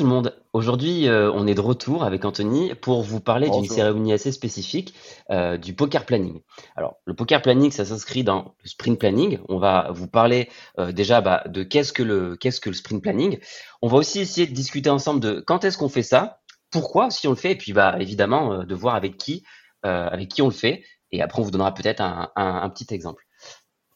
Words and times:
Tout 0.00 0.06
le 0.06 0.14
monde. 0.14 0.34
Aujourd'hui, 0.54 1.08
euh, 1.08 1.30
on 1.34 1.46
est 1.46 1.54
de 1.54 1.60
retour 1.60 2.04
avec 2.04 2.24
Anthony 2.24 2.74
pour 2.74 3.02
vous 3.02 3.20
parler 3.20 3.50
d'une 3.50 3.66
cérémonie 3.66 4.14
assez 4.14 4.32
spécifique 4.32 4.94
euh, 5.30 5.58
du 5.58 5.74
poker 5.74 6.06
planning. 6.06 6.40
Alors, 6.74 6.96
le 7.04 7.12
poker 7.12 7.42
planning, 7.42 7.70
ça 7.70 7.84
s'inscrit 7.84 8.24
dans 8.24 8.54
le 8.64 8.68
sprint 8.70 8.98
planning. 8.98 9.40
On 9.50 9.58
va 9.58 9.90
vous 9.92 10.08
parler 10.08 10.48
euh, 10.78 10.90
déjà 10.90 11.20
bah, 11.20 11.42
de 11.48 11.62
qu'est-ce 11.64 11.92
que 11.92 12.02
le 12.02 12.34
qu'est-ce 12.38 12.62
que 12.62 12.70
le 12.70 12.74
sprint 12.74 13.02
planning. 13.02 13.40
On 13.82 13.88
va 13.88 13.98
aussi 13.98 14.20
essayer 14.20 14.46
de 14.46 14.54
discuter 14.54 14.88
ensemble 14.88 15.20
de 15.20 15.44
quand 15.46 15.66
est-ce 15.66 15.76
qu'on 15.76 15.90
fait 15.90 16.02
ça, 16.02 16.40
pourquoi 16.70 17.10
si 17.10 17.26
on 17.28 17.32
le 17.32 17.36
fait, 17.36 17.50
et 17.52 17.56
puis 17.56 17.74
bah 17.74 17.96
évidemment 18.00 18.64
de 18.64 18.74
voir 18.74 18.94
avec 18.94 19.18
qui 19.18 19.44
avec 19.82 20.30
qui 20.30 20.40
on 20.40 20.46
le 20.46 20.50
fait. 20.50 20.82
Et 21.12 21.20
après, 21.20 21.40
on 21.40 21.44
vous 21.44 21.50
donnera 21.50 21.74
peut-être 21.74 22.00
un, 22.00 22.30
un- 22.36 22.62
un 22.62 22.70
petit 22.70 22.86
exemple. 22.94 23.26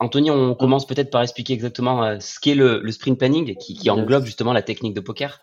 Anthony, 0.00 0.30
on 0.30 0.54
commence 0.54 0.86
peut-être 0.86 1.10
par 1.10 1.22
expliquer 1.22 1.54
exactement 1.54 2.20
ce 2.20 2.38
qu'est 2.40 2.54
le, 2.56 2.80
le 2.82 2.92
sprint 2.92 3.16
planning, 3.18 3.56
qui, 3.56 3.88
englobe 3.88 4.26
justement 4.26 4.52
la 4.52 4.60
technique 4.60 4.92
de 4.92 5.00
poker. 5.00 5.40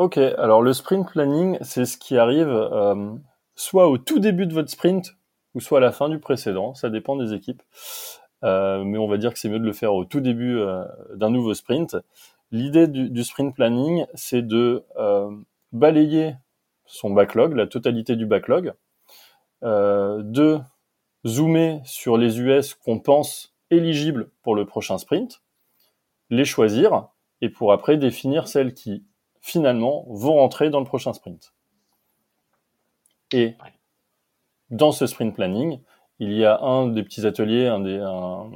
Ok, 0.00 0.16
alors 0.16 0.62
le 0.62 0.72
sprint 0.72 1.06
planning, 1.10 1.58
c'est 1.60 1.84
ce 1.84 1.98
qui 1.98 2.16
arrive 2.16 2.48
euh, 2.48 3.12
soit 3.54 3.86
au 3.86 3.98
tout 3.98 4.18
début 4.18 4.46
de 4.46 4.54
votre 4.54 4.70
sprint 4.70 5.14
ou 5.54 5.60
soit 5.60 5.76
à 5.76 5.82
la 5.82 5.92
fin 5.92 6.08
du 6.08 6.18
précédent, 6.18 6.72
ça 6.72 6.88
dépend 6.88 7.16
des 7.16 7.34
équipes. 7.34 7.62
Euh, 8.42 8.82
mais 8.82 8.96
on 8.96 9.06
va 9.06 9.18
dire 9.18 9.34
que 9.34 9.38
c'est 9.38 9.50
mieux 9.50 9.58
de 9.58 9.66
le 9.66 9.74
faire 9.74 9.92
au 9.92 10.06
tout 10.06 10.20
début 10.20 10.56
euh, 10.56 10.86
d'un 11.16 11.28
nouveau 11.28 11.52
sprint. 11.52 11.98
L'idée 12.50 12.88
du, 12.88 13.22
sprint 13.22 13.54
planning, 13.54 14.06
c'est 14.14 14.40
de 14.40 14.86
balayer 15.70 16.34
son 16.86 17.10
backlog, 17.10 17.52
la 17.52 17.66
totalité 17.66 18.16
du 18.16 18.24
backlog, 18.24 18.72
de 19.60 20.60
zoomer 21.26 21.82
sur 21.84 22.16
les 22.16 22.40
US 22.40 22.72
qu'on 22.72 23.00
pense 23.00 23.54
éligibles 23.70 24.30
pour 24.40 24.54
le 24.54 24.64
prochain 24.64 24.96
sprint, 24.96 25.42
les 26.30 26.46
choisir, 26.46 27.08
et 27.42 27.50
pour 27.50 27.72
après 27.72 27.96
définir 27.96 28.48
celles 28.48 28.72
qui 28.72 29.04
finalement 29.40 30.04
vont 30.08 30.34
rentrer 30.34 30.70
dans 30.70 30.80
le 30.80 30.86
prochain 30.86 31.12
sprint. 31.12 31.52
Et 33.32 33.56
dans 34.70 34.92
ce 34.92 35.06
sprint 35.06 35.34
planning, 35.34 35.80
il 36.18 36.32
y 36.32 36.44
a 36.44 36.60
un 36.60 36.88
des 36.88 37.02
petits 37.02 37.26
ateliers 37.26 37.66
un 37.66 37.80
des, 37.80 37.98
un- 37.98 38.50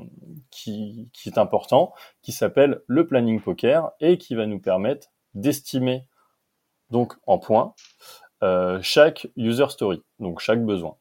qui, 0.50 1.08
qui 1.12 1.28
est 1.28 1.38
important, 1.38 1.92
qui 2.22 2.32
s'appelle 2.32 2.82
le 2.86 3.06
planning 3.06 3.40
poker 3.40 3.90
et 4.00 4.18
qui 4.18 4.34
va 4.34 4.46
nous 4.46 4.60
permettre 4.60 5.08
d'estimer 5.34 6.04
donc 6.90 7.14
en 7.26 7.38
points 7.38 7.74
euh, 8.44 8.80
chaque 8.82 9.28
user 9.36 9.68
story, 9.70 10.02
donc 10.20 10.40
chaque 10.40 10.64
besoin. 10.64 10.96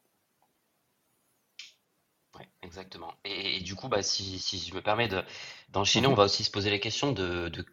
Ouais, 2.38 2.48
exactement. 2.62 3.14
Et, 3.24 3.56
et 3.58 3.60
du 3.60 3.74
coup, 3.76 3.88
bah, 3.88 4.02
si, 4.02 4.38
si 4.40 4.58
je 4.58 4.74
me 4.74 4.82
permets 4.82 5.08
de, 5.08 5.22
d'enchaîner, 5.68 6.06
Mhm. 6.06 6.14
on 6.14 6.14
va 6.14 6.24
aussi 6.24 6.42
se 6.44 6.50
poser 6.50 6.70
la 6.70 6.78
question 6.80 7.12
de, 7.12 7.48
de 7.48 7.64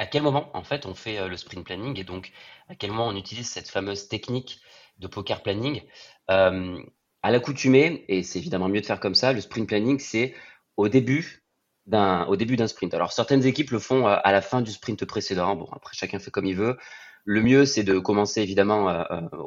à 0.00 0.06
quel 0.06 0.22
moment, 0.22 0.48
en 0.54 0.64
fait, 0.64 0.86
on 0.86 0.94
fait 0.94 1.18
euh, 1.18 1.28
le 1.28 1.36
sprint 1.36 1.62
planning 1.62 1.98
et 1.98 2.04
donc 2.04 2.32
à 2.70 2.74
quel 2.74 2.90
moment 2.90 3.08
on 3.08 3.16
utilise 3.16 3.46
cette 3.46 3.68
fameuse 3.68 4.08
technique 4.08 4.62
de 4.98 5.06
poker 5.06 5.42
planning? 5.42 5.82
Euh, 6.30 6.78
à 7.22 7.30
l'accoutumée, 7.30 8.06
et 8.08 8.22
c'est 8.22 8.38
évidemment 8.38 8.70
mieux 8.70 8.80
de 8.80 8.86
faire 8.86 8.98
comme 8.98 9.14
ça, 9.14 9.34
le 9.34 9.42
sprint 9.42 9.68
planning, 9.68 9.98
c'est 9.98 10.34
au 10.78 10.88
début 10.88 11.44
d'un, 11.84 12.24
au 12.28 12.36
début 12.36 12.56
d'un 12.56 12.66
sprint. 12.66 12.94
Alors, 12.94 13.12
certaines 13.12 13.44
équipes 13.44 13.72
le 13.72 13.78
font 13.78 14.08
euh, 14.08 14.16
à 14.24 14.32
la 14.32 14.40
fin 14.40 14.62
du 14.62 14.70
sprint 14.70 15.04
précédent. 15.04 15.54
Bon, 15.54 15.68
après, 15.70 15.94
chacun 15.94 16.18
fait 16.18 16.30
comme 16.30 16.46
il 16.46 16.56
veut. 16.56 16.78
Le 17.26 17.42
mieux, 17.42 17.66
c'est 17.66 17.84
de 17.84 17.98
commencer 17.98 18.40
évidemment 18.40 19.04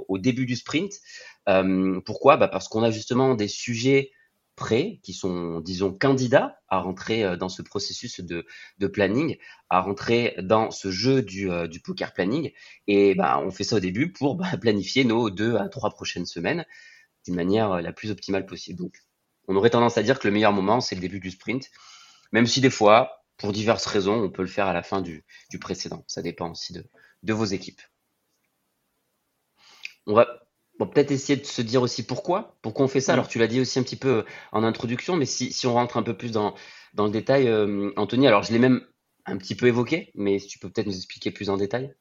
au 0.07 0.19
début 0.19 0.45
du 0.45 0.55
sprint. 0.55 0.93
Pourquoi? 2.05 2.37
Bah 2.37 2.47
Parce 2.47 2.67
qu'on 2.67 2.83
a 2.83 2.91
justement 2.91 3.33
des 3.33 3.47
sujets 3.47 4.11
prêts, 4.55 4.99
qui 5.03 5.13
sont, 5.13 5.59
disons, 5.61 5.93
candidats 5.93 6.59
à 6.67 6.79
rentrer 6.79 7.23
euh, 7.23 7.35
dans 7.35 7.49
ce 7.49 7.61
processus 7.61 8.21
de, 8.21 8.45
planning, 8.87 9.37
à 9.69 9.81
rentrer 9.81 10.35
dans 10.41 10.71
ce 10.71 10.91
jeu 10.91 11.21
du, 11.21 11.49
euh, 11.51 11.67
poker 11.83 12.13
planning. 12.13 12.51
Et 12.87 13.15
bah, 13.15 13.39
on 13.43 13.51
fait 13.51 13.63
ça 13.63 13.77
au 13.77 13.79
début 13.79 14.11
pour 14.11 14.35
bah, 14.35 14.57
planifier 14.61 15.03
nos 15.03 15.29
deux 15.29 15.55
à 15.55 15.69
trois 15.69 15.89
prochaines 15.89 16.25
semaines 16.25 16.65
d'une 17.25 17.35
manière 17.35 17.71
euh, 17.73 17.81
la 17.81 17.93
plus 17.93 18.11
optimale 18.11 18.45
possible. 18.45 18.79
Donc, 18.79 18.97
on 19.47 19.55
aurait 19.55 19.71
tendance 19.71 19.97
à 19.97 20.03
dire 20.03 20.19
que 20.19 20.27
le 20.27 20.33
meilleur 20.33 20.53
moment, 20.53 20.81
c'est 20.81 20.95
le 20.95 21.01
début 21.01 21.19
du 21.19 21.31
sprint, 21.31 21.69
même 22.31 22.47
si 22.47 22.61
des 22.61 22.69
fois, 22.69 23.25
pour 23.37 23.51
diverses 23.51 23.85
raisons, 23.85 24.21
on 24.23 24.29
peut 24.29 24.43
le 24.43 24.47
faire 24.47 24.67
à 24.67 24.73
la 24.73 24.83
fin 24.83 25.01
du, 25.01 25.25
du 25.49 25.59
précédent. 25.59 26.03
Ça 26.07 26.21
dépend 26.21 26.51
aussi 26.51 26.73
de, 26.73 26.85
de 27.23 27.33
vos 27.33 27.45
équipes. 27.45 27.81
On 30.05 30.13
va 30.13 30.27
bon, 30.79 30.87
peut-être 30.87 31.11
essayer 31.11 31.39
de 31.39 31.45
se 31.45 31.61
dire 31.61 31.81
aussi 31.81 32.05
pourquoi, 32.05 32.55
pourquoi 32.61 32.85
on 32.85 32.87
fait 32.87 33.01
ça. 33.01 33.13
Mm. 33.13 33.15
Alors 33.15 33.27
tu 33.27 33.39
l'as 33.39 33.47
dit 33.47 33.59
aussi 33.59 33.79
un 33.79 33.83
petit 33.83 33.95
peu 33.95 34.25
en 34.51 34.63
introduction, 34.63 35.15
mais 35.15 35.25
si, 35.25 35.51
si 35.51 35.67
on 35.67 35.73
rentre 35.73 35.97
un 35.97 36.03
peu 36.03 36.15
plus 36.15 36.31
dans, 36.31 36.53
dans 36.93 37.05
le 37.05 37.11
détail, 37.11 37.47
euh, 37.47 37.91
Anthony, 37.95 38.27
alors 38.27 38.43
je 38.43 38.51
l'ai 38.51 38.59
même 38.59 38.81
un 39.25 39.37
petit 39.37 39.55
peu 39.55 39.67
évoqué, 39.67 40.11
mais 40.15 40.39
si 40.39 40.47
tu 40.47 40.59
peux 40.59 40.69
peut-être 40.69 40.87
nous 40.87 40.95
expliquer 40.95 41.31
plus 41.31 41.49
en 41.49 41.57
détail. 41.57 41.93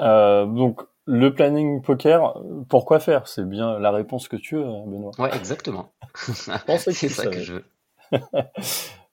Euh, 0.00 0.46
donc 0.46 0.82
le 1.06 1.32
planning 1.34 1.82
poker, 1.82 2.40
pourquoi 2.68 3.00
faire? 3.00 3.28
C'est 3.28 3.48
bien 3.48 3.78
la 3.78 3.90
réponse 3.90 4.28
que 4.28 4.36
tu 4.36 4.56
veux, 4.56 4.64
Benoît. 4.64 5.12
Ouais, 5.18 5.34
exactement. 5.34 5.92
c'est 6.78 7.08
ça 7.08 7.26
que 7.26 7.42
je 7.42 7.54
veux. 7.54 7.64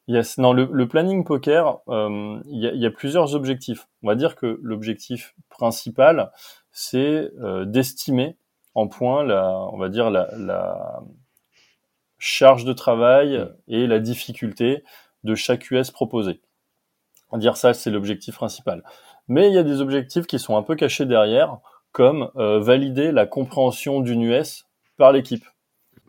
Yes, 0.07 0.37
non, 0.37 0.51
le, 0.53 0.67
le 0.71 0.87
planning 0.87 1.23
poker, 1.23 1.79
euh, 1.87 2.39
il 2.47 2.59
y, 2.59 2.67
a, 2.67 2.71
il 2.73 2.81
y 2.81 2.85
a 2.85 2.91
plusieurs 2.91 3.35
objectifs. 3.35 3.87
On 4.01 4.07
va 4.07 4.15
dire 4.15 4.35
que 4.35 4.59
l'objectif 4.61 5.33
principal, 5.49 6.31
c'est 6.71 7.31
euh, 7.41 7.63
d'estimer 7.65 8.37
en 8.75 8.87
points 8.87 9.23
la, 9.23 9.49
on 9.49 9.77
va 9.77 9.87
dire 9.89 10.09
la, 10.09 10.27
la 10.37 11.01
charge 12.17 12.65
de 12.65 12.73
travail 12.73 13.37
Mm. 13.37 13.73
et 13.73 13.87
la 13.87 13.99
difficulté 13.99 14.83
de 15.23 15.35
chaque 15.35 15.71
US 15.71 15.91
proposé. 15.91 16.41
On 17.31 17.37
va 17.37 17.41
dire 17.41 17.57
ça, 17.57 17.73
c'est 17.73 17.89
l'objectif 17.89 18.35
principal. 18.35 18.83
Mais 19.27 19.47
il 19.47 19.53
y 19.53 19.57
a 19.57 19.63
des 19.63 19.81
objectifs 19.81 20.27
qui 20.27 20.37
sont 20.37 20.57
un 20.57 20.63
peu 20.63 20.75
cachés 20.75 21.05
derrière, 21.05 21.59
comme 21.91 22.29
euh, 22.35 22.59
valider 22.59 23.11
la 23.11 23.25
compréhension 23.25 24.01
d'une 24.01 24.21
US 24.23 24.65
par 24.97 25.11
l'équipe. 25.11 25.45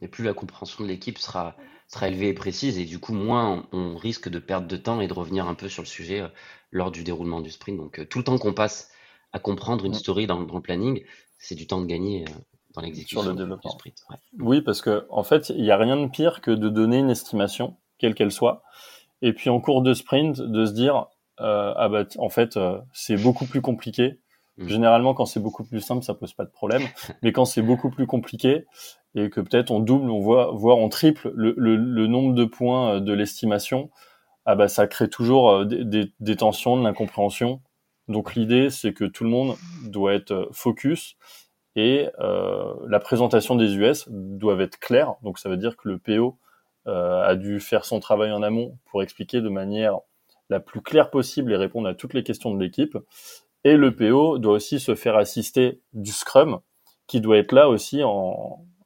Et 0.02 0.08
plus 0.08 0.24
la 0.24 0.34
compréhension 0.34 0.82
de 0.84 0.88
l'équipe 0.88 1.18
sera, 1.18 1.54
sera 1.88 2.08
élevée 2.08 2.28
et 2.28 2.34
précise, 2.34 2.78
et 2.78 2.84
du 2.84 2.98
coup, 2.98 3.12
moins 3.14 3.64
on, 3.72 3.78
on 3.78 3.96
risque 3.96 4.28
de 4.28 4.38
perdre 4.38 4.66
de 4.68 4.76
temps 4.76 5.00
et 5.00 5.06
de 5.08 5.12
revenir 5.12 5.46
un 5.48 5.54
peu 5.54 5.68
sur 5.68 5.82
le 5.82 5.86
sujet 5.88 6.20
euh, 6.20 6.28
lors 6.70 6.90
du 6.90 7.04
déroulement 7.04 7.40
du 7.40 7.50
sprint. 7.50 7.78
Donc, 7.78 7.98
euh, 7.98 8.04
tout 8.04 8.18
le 8.18 8.24
temps 8.24 8.38
qu'on 8.38 8.54
passe 8.54 8.90
à 9.32 9.38
comprendre 9.38 9.84
une 9.84 9.92
Mm. 9.92 9.94
story 9.94 10.26
dans, 10.26 10.40
dans 10.42 10.54
le 10.56 10.62
planning, 10.62 11.02
c'est 11.38 11.54
du 11.54 11.66
temps 11.66 11.80
de 11.80 11.86
gagner 11.86 12.24
euh, 12.24 12.32
dans 12.74 12.80
l'exécution 12.82 13.22
Sur 13.22 13.34
le 13.34 13.46
du- 13.46 13.68
sprint. 13.70 13.96
Ouais. 14.10 14.16
Oui, 14.40 14.60
parce 14.62 14.80
que 14.82 15.06
en 15.10 15.22
fait, 15.22 15.50
il 15.50 15.62
n'y 15.62 15.70
a 15.70 15.76
rien 15.76 15.96
de 15.96 16.06
pire 16.08 16.40
que 16.40 16.50
de 16.50 16.68
donner 16.68 16.98
une 16.98 17.10
estimation, 17.10 17.76
quelle 17.98 18.14
qu'elle 18.14 18.32
soit, 18.32 18.62
et 19.22 19.32
puis 19.32 19.50
en 19.50 19.60
cours 19.60 19.82
de 19.82 19.94
sprint, 19.94 20.40
de 20.40 20.66
se 20.66 20.72
dire 20.72 21.06
ah 21.38 21.88
bah 21.90 22.04
en 22.18 22.28
fait 22.28 22.58
c'est 22.92 23.16
beaucoup 23.16 23.44
plus 23.46 23.60
compliqué. 23.60 24.20
Mhm. 24.58 24.68
Généralement, 24.68 25.14
quand 25.14 25.26
c'est 25.26 25.40
beaucoup 25.40 25.64
plus 25.64 25.80
simple, 25.80 26.04
ça 26.04 26.14
pose 26.14 26.32
pas 26.32 26.44
de 26.44 26.50
problème, 26.50 26.82
mais 27.22 27.32
quand 27.32 27.44
c'est 27.44 27.62
beaucoup 27.62 27.90
plus 27.90 28.06
compliqué 28.06 28.66
et 29.14 29.30
que 29.30 29.40
peut-être 29.40 29.70
on 29.70 29.80
double, 29.80 30.10
on 30.10 30.20
voit, 30.20 30.50
voire 30.52 30.78
on 30.78 30.88
triple 30.88 31.32
le, 31.34 31.54
le, 31.56 31.76
le 31.76 32.06
nombre 32.06 32.34
de 32.34 32.44
points 32.44 32.96
euh, 32.96 33.00
de 33.00 33.12
l'estimation, 33.12 33.90
ah 34.46 34.54
bah 34.56 34.68
ça 34.68 34.86
crée 34.86 35.08
toujours 35.08 35.50
euh, 35.50 35.64
des, 35.64 35.84
des, 35.84 36.12
des 36.20 36.36
tensions, 36.36 36.76
de 36.76 36.84
l'incompréhension. 36.84 37.62
Donc 38.08 38.34
l'idée, 38.34 38.70
c'est 38.70 38.92
que 38.92 39.04
tout 39.04 39.24
le 39.24 39.30
monde 39.30 39.56
doit 39.84 40.14
être 40.14 40.32
euh, 40.32 40.46
focus 40.52 41.16
et 41.76 42.08
euh, 42.20 42.74
la 42.86 43.00
présentation 43.00 43.56
des 43.56 43.76
US 43.76 44.06
doivent 44.08 44.60
être 44.60 44.78
claires. 44.78 45.14
Donc 45.22 45.38
ça 45.38 45.48
veut 45.48 45.56
dire 45.56 45.76
que 45.76 45.88
le 45.88 45.98
PO 45.98 46.38
euh, 46.86 47.22
a 47.22 47.34
dû 47.34 47.60
faire 47.60 47.84
son 47.84 48.00
travail 48.00 48.30
en 48.32 48.42
amont 48.42 48.78
pour 48.86 49.02
expliquer 49.02 49.40
de 49.40 49.48
manière 49.48 49.98
la 50.50 50.60
plus 50.60 50.82
claire 50.82 51.10
possible 51.10 51.52
et 51.52 51.56
répondre 51.56 51.88
à 51.88 51.94
toutes 51.94 52.14
les 52.14 52.22
questions 52.22 52.54
de 52.54 52.60
l'équipe. 52.62 52.96
Et 53.64 53.76
le 53.76 53.94
PO 53.94 54.38
doit 54.38 54.54
aussi 54.54 54.78
se 54.78 54.94
faire 54.94 55.16
assister 55.16 55.80
du 55.92 56.12
Scrum, 56.12 56.60
qui 57.06 57.20
doit 57.20 57.38
être 57.38 57.52
là 57.52 57.68
aussi 57.68 58.02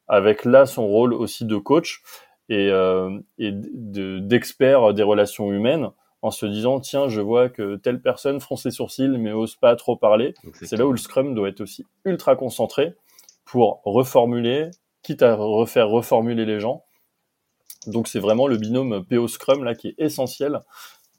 avec 0.07 0.45
là 0.45 0.65
son 0.65 0.87
rôle 0.87 1.13
aussi 1.13 1.45
de 1.45 1.57
coach 1.57 2.01
et, 2.49 2.69
euh, 2.71 3.19
d'expert 3.37 4.93
des 4.93 5.03
relations 5.03 5.51
humaines 5.51 5.89
en 6.21 6.31
se 6.31 6.45
disant 6.45 6.79
tiens 6.79 7.07
je 7.07 7.21
vois 7.21 7.47
que 7.47 7.77
telle 7.77 8.01
personne 8.01 8.41
fronce 8.41 8.65
les 8.65 8.71
sourcils 8.71 9.07
mais 9.07 9.31
ose 9.31 9.55
pas 9.55 9.75
trop 9.75 9.95
parler 9.95 10.33
c'est 10.53 10.75
là 10.75 10.85
où 10.85 10.91
le 10.91 10.97
Scrum 10.97 11.33
doit 11.35 11.47
être 11.47 11.61
aussi 11.61 11.85
ultra 12.03 12.35
concentré 12.35 12.95
pour 13.45 13.81
reformuler, 13.83 14.69
quitte 15.01 15.23
à 15.23 15.35
refaire 15.35 15.87
reformuler 15.89 16.45
les 16.45 16.59
gens. 16.59 16.83
Donc 17.87 18.07
c'est 18.07 18.19
vraiment 18.19 18.47
le 18.47 18.57
binôme 18.57 19.05
PO 19.05 19.27
Scrum 19.27 19.63
là 19.63 19.73
qui 19.73 19.89
est 19.89 19.95
essentiel 19.97 20.61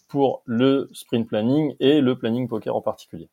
pour 0.07 0.43
le 0.45 0.89
sprint 0.93 1.27
planning 1.29 1.75
et 1.81 2.01
le 2.01 2.17
planning 2.17 2.47
poker 2.49 2.75
en 2.77 2.83
particulier. 2.83 3.29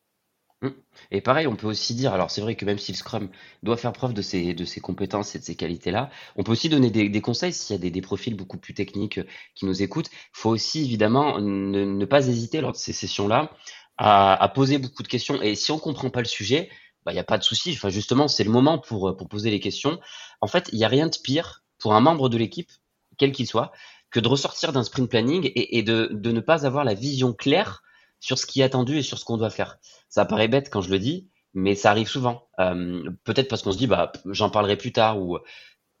Mmh. 0.60 0.70
Et 1.12 1.20
pareil, 1.20 1.46
on 1.46 1.54
peut 1.54 1.68
aussi 1.68 1.94
dire, 1.94 2.12
alors 2.12 2.30
c'est 2.32 2.40
vrai 2.40 2.56
que 2.56 2.64
même 2.64 2.78
si 2.78 2.90
le 2.90 2.96
Scrum 2.96 3.28
doit 3.62 3.76
faire 3.76 3.92
preuve 3.92 4.12
de 4.12 4.22
ses, 4.22 4.54
de 4.54 4.80
compétences 4.80 5.36
et 5.36 5.38
de 5.38 5.44
ses 5.44 5.54
qualités-là, 5.54 6.10
on 6.36 6.42
peut 6.42 6.50
aussi 6.50 6.68
donner 6.68 6.90
des, 6.90 7.20
conseils 7.20 7.52
s'il 7.52 7.76
y 7.76 7.86
a 7.86 7.90
des, 7.90 8.00
profils 8.00 8.34
beaucoup 8.34 8.58
plus 8.58 8.74
techniques 8.74 9.18
euh, 9.18 9.26
qui 9.54 9.66
nous 9.66 9.82
écoutent. 9.82 10.10
Il 10.12 10.38
faut 10.40 10.50
aussi 10.50 10.84
évidemment 10.84 11.40
ne, 11.40 11.84
ne 11.84 12.04
pas 12.04 12.26
hésiter 12.26 12.60
lors 12.60 12.72
de 12.72 12.76
ces 12.76 12.92
sessions-là 12.92 13.52
à, 13.98 14.50
poser 14.54 14.78
beaucoup 14.78 15.02
de 15.02 15.08
questions. 15.08 15.40
Et 15.42 15.54
si 15.54 15.70
on 15.70 15.78
comprend 15.78 16.10
pas 16.10 16.20
le 16.20 16.26
sujet, 16.26 16.70
bah, 17.04 17.12
il 17.12 17.14
n'y 17.14 17.20
a 17.20 17.24
pas 17.24 17.38
de 17.38 17.44
souci. 17.44 17.72
Enfin, 17.72 17.88
justement, 17.88 18.28
c'est 18.28 18.44
le 18.44 18.50
moment 18.50 18.78
pour, 18.78 19.16
pour 19.16 19.28
poser 19.28 19.50
les 19.50 19.60
questions. 19.60 20.00
En 20.40 20.46
fait, 20.48 20.68
il 20.72 20.78
n'y 20.78 20.84
a 20.84 20.88
rien 20.88 21.06
de 21.06 21.16
pire 21.22 21.62
pour 21.78 21.94
un 21.94 22.00
membre 22.00 22.28
de 22.28 22.36
l'équipe, 22.36 22.70
quel 23.16 23.32
qu'il 23.32 23.46
soit, 23.46 23.72
que 24.10 24.20
de 24.20 24.28
ressortir 24.28 24.72
d'un 24.72 24.84
sprint 24.84 25.10
planning 25.10 25.46
et, 25.46 25.78
et 25.78 25.82
de, 25.82 26.08
de 26.12 26.32
ne 26.32 26.40
pas 26.40 26.66
avoir 26.66 26.84
la 26.84 26.94
vision 26.94 27.32
claire 27.32 27.82
sur 28.20 28.38
ce 28.38 28.46
qui 28.46 28.60
est 28.60 28.64
attendu 28.64 28.98
et 28.98 29.02
sur 29.02 29.18
ce 29.18 29.24
qu'on 29.24 29.36
doit 29.36 29.50
faire. 29.50 29.78
Ça 30.08 30.24
paraît 30.24 30.48
bête 30.48 30.70
quand 30.70 30.80
je 30.80 30.90
le 30.90 30.98
dis, 30.98 31.28
mais 31.54 31.74
ça 31.74 31.90
arrive 31.90 32.08
souvent. 32.08 32.48
Euh, 32.58 33.10
peut-être 33.24 33.48
parce 33.48 33.62
qu'on 33.62 33.72
se 33.72 33.78
dit, 33.78 33.86
bah, 33.86 34.12
j'en 34.26 34.50
parlerai 34.50 34.76
plus 34.76 34.92
tard 34.92 35.20
ou 35.20 35.38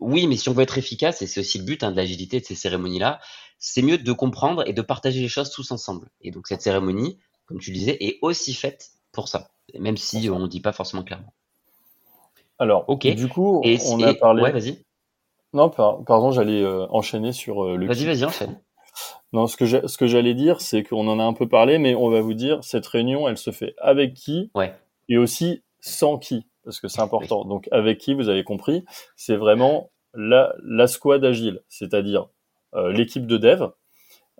oui, 0.00 0.26
mais 0.26 0.36
si 0.36 0.48
on 0.48 0.52
veut 0.52 0.62
être 0.62 0.78
efficace, 0.78 1.22
et 1.22 1.26
c'est 1.26 1.40
aussi 1.40 1.58
le 1.58 1.64
but 1.64 1.82
hein, 1.82 1.90
de 1.90 1.96
l'agilité 1.96 2.40
de 2.40 2.44
ces 2.44 2.54
cérémonies-là, 2.54 3.20
c'est 3.58 3.82
mieux 3.82 3.98
de 3.98 4.12
comprendre 4.12 4.62
et 4.68 4.72
de 4.72 4.82
partager 4.82 5.20
les 5.20 5.28
choses 5.28 5.50
tous 5.50 5.70
ensemble. 5.72 6.10
Et 6.20 6.30
donc 6.30 6.46
cette 6.46 6.62
cérémonie, 6.62 7.18
comme 7.46 7.58
tu 7.58 7.70
le 7.72 7.78
disais, 7.78 7.96
est 8.00 8.18
aussi 8.22 8.54
faite 8.54 8.90
pour 9.10 9.28
ça, 9.28 9.50
même 9.78 9.96
si 9.96 10.30
on 10.30 10.38
ne 10.38 10.46
dit 10.46 10.60
pas 10.60 10.72
forcément 10.72 11.02
clairement. 11.02 11.34
Alors, 12.58 12.84
ok. 12.88 13.06
Du 13.14 13.28
coup, 13.28 13.62
on 13.64 14.02
a 14.02 14.14
parlé. 14.14 14.42
Ouais, 14.42 14.52
vas-y. 14.52 14.84
Non, 15.52 15.70
pardon, 15.70 16.30
j'allais 16.30 16.62
euh, 16.62 16.86
enchaîner 16.90 17.32
sur 17.32 17.64
euh, 17.64 17.76
le. 17.76 17.86
Vas-y, 17.86 18.04
vas-y, 18.04 18.24
enchaîne. 18.24 18.60
Non, 19.32 19.46
ce 19.46 19.56
que 19.56 19.66
ce 19.66 19.96
que 19.98 20.06
j'allais 20.06 20.34
dire, 20.34 20.60
c'est 20.60 20.82
qu'on 20.82 21.06
en 21.08 21.18
a 21.18 21.24
un 21.24 21.34
peu 21.34 21.48
parlé, 21.48 21.78
mais 21.78 21.94
on 21.94 22.10
va 22.10 22.20
vous 22.20 22.34
dire 22.34 22.62
cette 22.64 22.86
réunion, 22.86 23.28
elle 23.28 23.38
se 23.38 23.50
fait 23.50 23.74
avec 23.78 24.14
qui 24.14 24.50
ouais. 24.54 24.74
et 25.08 25.18
aussi 25.18 25.62
sans 25.80 26.18
qui, 26.18 26.46
parce 26.64 26.80
que 26.80 26.88
c'est 26.88 27.00
important. 27.00 27.44
Donc 27.44 27.68
avec 27.70 27.98
qui, 27.98 28.14
vous 28.14 28.28
avez 28.28 28.44
compris, 28.44 28.84
c'est 29.16 29.36
vraiment 29.36 29.90
la, 30.14 30.54
la 30.64 30.86
squad 30.86 31.24
agile, 31.24 31.62
c'est-à-dire 31.68 32.28
euh, 32.74 32.92
l'équipe 32.92 33.26
de 33.26 33.36
dev, 33.36 33.68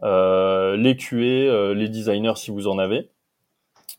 euh, 0.03 0.77
les 0.77 0.97
QA, 0.97 1.17
euh, 1.17 1.75
les 1.75 1.89
designers 1.89 2.37
si 2.37 2.51
vous 2.51 2.69
en 2.69 2.79
avez, 2.79 3.11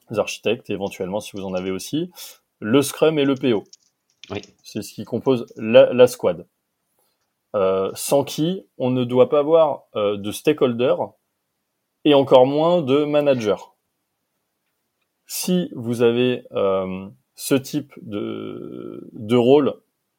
les 0.09 0.19
architectes 0.19 0.69
éventuellement 0.69 1.19
si 1.19 1.31
vous 1.35 1.45
en 1.45 1.53
avez 1.53 1.71
aussi, 1.71 2.11
le 2.59 2.81
Scrum 2.81 3.17
et 3.19 3.25
le 3.25 3.35
PO. 3.35 3.63
Oui. 4.31 4.41
C'est 4.63 4.81
ce 4.81 4.93
qui 4.93 5.05
compose 5.05 5.45
la, 5.55 5.91
la 5.93 6.07
squad. 6.07 6.45
Euh, 7.55 7.89
sans 7.95 8.23
qui 8.23 8.67
on 8.77 8.91
ne 8.91 9.03
doit 9.03 9.27
pas 9.27 9.39
avoir 9.39 9.85
euh, 9.95 10.17
de 10.17 10.31
stakeholder 10.31 10.93
et 12.05 12.13
encore 12.13 12.45
moins 12.45 12.83
de 12.83 13.05
manager. 13.05 13.75
Si 15.25 15.71
vous 15.75 16.03
avez 16.03 16.43
euh, 16.51 17.07
ce 17.33 17.55
type 17.55 17.91
de, 18.03 19.35
rôle 19.35 19.73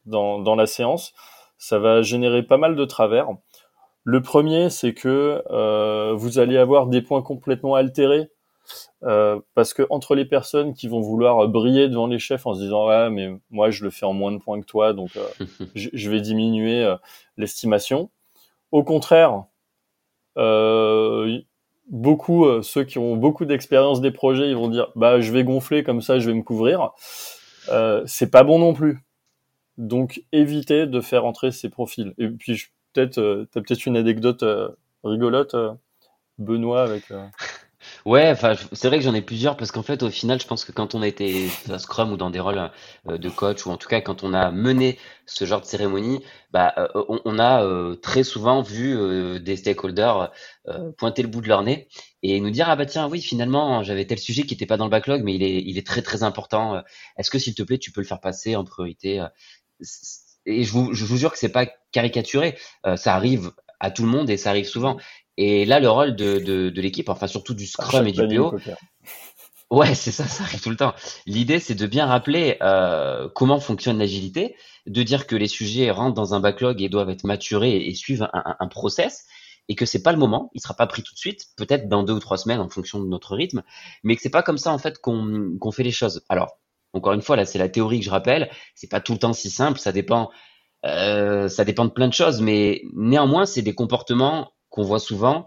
dans, 0.07 0.57
la 0.57 0.67
séance, 0.67 1.13
ça 1.57 1.79
va 1.79 2.03
générer 2.03 2.43
pas 2.43 2.57
mal 2.57 2.75
de 2.75 2.85
travers. 2.85 3.29
Le 4.03 4.23
premier, 4.23 4.69
c'est 4.69 4.95
que 4.95 5.43
vous 6.15 6.39
allez 6.39 6.57
avoir 6.57 6.87
des 6.87 7.03
points 7.03 7.23
complètement 7.23 7.75
altérés 7.77 8.31
euh, 9.03 9.41
parce 9.55 9.73
que 9.73 9.87
entre 9.91 10.15
les 10.15 10.25
personnes 10.25 10.75
qui 10.75 10.87
vont 10.87 11.01
vouloir 11.01 11.49
briller 11.49 11.89
devant 11.89 12.07
les 12.07 12.19
chefs 12.19 12.47
en 12.47 12.55
se 12.55 12.61
disant 12.61 12.87
ouais 12.87 13.09
mais 13.11 13.31
moi 13.51 13.71
je 13.71 13.83
le 13.83 13.91
fais 13.91 14.05
en 14.05 14.13
moins 14.13 14.31
de 14.31 14.39
points 14.39 14.61
que 14.61 14.67
toi 14.67 14.93
donc 14.93 15.17
euh, 15.17 15.27
je, 15.75 16.11
vais 16.11 16.21
diminuer 16.21 16.85
euh, 16.85 16.97
l'estimation. 17.37 18.11
Au 18.73 18.85
contraire, 18.85 19.45
beaucoup 21.89 22.63
ceux 22.63 22.85
qui 22.85 22.99
ont 22.99 23.17
beaucoup 23.17 23.45
d'expérience 23.47 24.01
des 24.01 24.13
projets 24.13 24.49
ils 24.49 24.57
vont 24.57 24.69
dire 24.69 24.89
bah 24.95 25.21
je 25.21 25.33
vais 25.33 25.45
gonfler 25.45 25.83
comme 25.83 26.03
ça 26.03 26.19
je 26.19 26.31
vais 26.31 26.37
me 26.37 26.43
couvrir. 26.43 26.91
c'est 28.07 28.31
pas 28.31 28.45
bon 28.45 28.59
non 28.59 28.75
plus. 28.75 29.01
Donc 29.79 30.23
évitez 30.31 30.87
de 30.87 31.01
faire 31.01 31.25
entrer 31.25 31.53
ces 31.53 31.71
profils. 31.71 32.15
Et 32.19 32.29
puis 32.29 32.65
peut-être 32.93 33.47
t'as 33.51 33.61
peut-être 33.61 33.87
une 33.87 33.97
anecdote 33.97 34.45
rigolote 35.03 35.57
Benoît 36.39 36.83
avec. 36.83 37.11
Ouais, 38.07 38.31
enfin, 38.31 38.55
c'est 38.73 38.89
vrai 38.89 38.99
que 38.99 39.05
j'en 39.05 39.15
ai 39.15 39.23
plusieurs 39.23 39.57
parce 39.57 39.73
qu'en 39.73 39.83
fait, 39.83 40.03
au 40.03 40.11
final, 40.11 40.41
je 40.41 40.47
pense 40.47 40.65
que 40.65 40.73
quand 40.73 40.95
on 40.95 41.03
a 41.03 41.07
été 41.07 41.49
à 41.71 41.79
Scrum 41.79 42.13
ou 42.13 42.17
dans 42.17 42.31
des 42.31 42.41
rôles 42.41 42.71
euh, 43.09 43.19
de 43.19 43.29
coach 43.29 43.67
ou 43.67 43.71
en 43.71 43.77
tout 43.77 43.89
cas 43.89 44.01
quand 44.01 44.25
on 44.25 44.33
a 44.33 44.51
mené 44.51 44.99
ce 45.27 45.45
genre 45.45 45.61
de 45.61 45.67
cérémonie, 45.67 46.23
bah, 46.51 46.75
euh, 46.79 47.19
on, 47.25 47.39
a 47.39 47.63
euh, 47.65 47.95
très 47.97 48.23
souvent 48.25 48.63
vu 48.63 48.99
des 49.41 49.57
stakeholders 49.57 50.33
pointer 50.99 51.23
le 51.23 51.29
bout 51.29 51.41
de 51.41 51.49
leur 51.49 51.63
nez 51.63 51.89
et 52.23 52.41
nous 52.41 52.51
dire 52.51 52.69
ah 52.69 52.77
bah 52.77 52.87
tiens 52.87 53.09
oui 53.09 53.21
finalement 53.21 53.83
j'avais 53.83 54.05
tel 54.05 54.19
sujet 54.19 54.43
qui 54.43 54.55
n'était 54.55 54.67
pas 54.67 54.77
dans 54.77 54.85
le 54.85 54.91
backlog 54.91 55.23
mais 55.25 55.35
il 55.35 55.43
est 55.43 55.63
il 55.63 55.79
est 55.79 55.87
très 55.87 56.03
très 56.03 56.23
important. 56.23 56.83
Est-ce 57.17 57.31
que 57.31 57.39
s'il 57.39 57.55
te 57.55 57.63
plaît 57.63 57.79
tu 57.79 57.93
peux 57.93 58.01
le 58.01 58.07
faire 58.07 58.21
passer 58.21 58.57
en 58.57 58.65
priorité 58.65 59.25
Et 60.47 60.65
je 60.65 60.73
vous 60.73 60.95
je 60.95 61.05
vous 61.05 61.17
jure 61.17 61.33
que 61.33 61.39
c'est 61.39 61.53
pas 61.53 61.67
caricaturé, 61.93 62.57
ça 62.97 63.15
arrive 63.15 63.53
à 63.81 63.91
tout 63.91 64.03
le 64.03 64.09
monde 64.09 64.31
et 64.31 64.37
ça 64.37 64.51
arrive 64.51 64.67
souvent. 64.67 64.99
Et 65.43 65.65
là, 65.65 65.81
le 65.81 65.89
rôle 65.89 66.17
de, 66.17 66.39
de, 66.39 66.69
de 66.69 66.81
l'équipe, 66.83 67.09
enfin 67.09 67.27
surtout 67.27 67.55
du 67.55 67.65
Scrum 67.65 68.07
et 68.07 68.13
du 68.13 68.29
PO, 68.29 68.59
ouais, 69.71 69.95
c'est 69.95 70.11
ça, 70.11 70.27
ça 70.27 70.45
arrive 70.45 70.61
tout 70.61 70.69
le 70.69 70.77
temps. 70.77 70.93
L'idée, 71.25 71.61
c'est 71.61 71.75
de 71.75 71.87
bien 71.87 72.05
rappeler 72.05 72.59
euh, 72.61 73.27
comment 73.35 73.59
fonctionne 73.59 73.97
l'agilité, 73.97 74.55
de 74.87 75.03
dire 75.03 75.27
que 75.27 75.35
les 75.35 75.49
sujets 75.49 75.91
rentrent 75.91 76.15
dans 76.15 76.35
un 76.35 76.41
backlog 76.41 76.83
et 76.83 76.91
doivent 76.91 77.09
être 77.09 77.25
maturés 77.25 77.79
et, 77.79 77.95
suivent 77.95 78.29
un, 78.35 78.55
un, 78.61 78.69
process, 78.69 79.25
et 79.71 79.77
que 79.77 79.87
c'est 79.87 80.03
pas 80.03 80.13
le 80.13 80.19
moment, 80.19 80.51
il 80.53 80.61
sera 80.61 80.75
pas 80.75 80.87
pris 80.87 81.03
tout 81.03 81.15
de 81.15 81.19
suite, 81.19 81.47
peut-être 81.57 81.89
dans 81.89 82.03
deux 82.03 82.13
ou 82.13 82.21
trois 82.21 82.37
semaines 82.37 82.61
en 82.61 82.69
fonction 82.69 83.01
de 83.01 83.09
notre 83.09 83.35
rythme, 83.35 83.63
mais 84.05 84.17
que 84.17 84.21
c'est 84.21 84.29
pas 84.29 84.43
comme 84.43 84.59
ça 84.59 84.75
en 84.75 84.79
fait 84.79 84.99
qu'on 84.99 85.57
qu'on 85.59 85.73
fait 85.73 85.85
les 85.85 85.91
choses. 85.91 86.23
Alors, 86.29 86.59
encore 86.93 87.15
une 87.15 87.23
fois, 87.23 87.37
là, 87.37 87.47
c'est 87.47 87.59
la 87.59 87.71
théorie 87.71 88.01
que 88.01 88.05
je 88.05 88.11
rappelle, 88.11 88.51
c'est 88.75 88.91
pas 88.91 89.01
tout 89.01 89.15
le 89.15 89.19
temps 89.19 89.33
si 89.33 89.49
simple, 89.49 89.79
ça 89.79 89.93
dépend. 89.93 90.29
Euh, 90.85 91.49
ça 91.49 91.65
dépend 91.65 91.85
de 91.87 91.91
plein 91.91 92.09
de 92.09 92.15
choses, 92.15 92.43
mais 92.43 92.83
néanmoins, 92.95 93.47
c'est 93.47 93.63
des 93.63 93.75
comportements 93.75 94.53
qu'on 94.71 94.83
voit 94.83 95.01
souvent 95.01 95.47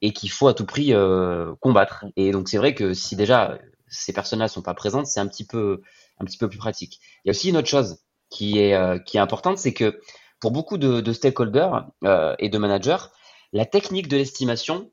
et 0.00 0.12
qu'il 0.12 0.30
faut 0.30 0.48
à 0.48 0.54
tout 0.54 0.66
prix 0.66 0.92
euh, 0.92 1.54
combattre. 1.60 2.04
Et 2.16 2.30
donc 2.32 2.48
c'est 2.48 2.58
vrai 2.58 2.74
que 2.74 2.94
si 2.94 3.16
déjà 3.16 3.58
ces 3.88 4.12
personnes-là 4.12 4.48
sont 4.48 4.62
pas 4.62 4.74
présentes, 4.74 5.06
c'est 5.06 5.20
un 5.20 5.26
petit 5.26 5.46
peu 5.46 5.82
un 6.20 6.24
petit 6.24 6.38
peu 6.38 6.48
plus 6.48 6.58
pratique. 6.58 7.00
Il 7.24 7.28
y 7.28 7.30
a 7.30 7.32
aussi 7.32 7.50
une 7.50 7.56
autre 7.56 7.68
chose 7.68 7.98
qui 8.30 8.58
est 8.58 8.74
euh, 8.74 8.98
qui 8.98 9.16
est 9.16 9.20
importante, 9.20 9.58
c'est 9.58 9.74
que 9.74 10.00
pour 10.40 10.50
beaucoup 10.50 10.78
de, 10.78 11.00
de 11.00 11.12
stakeholders 11.12 11.88
euh, 12.04 12.34
et 12.38 12.48
de 12.48 12.58
managers, 12.58 13.10
la 13.52 13.66
technique 13.66 14.08
de 14.08 14.16
l'estimation 14.16 14.90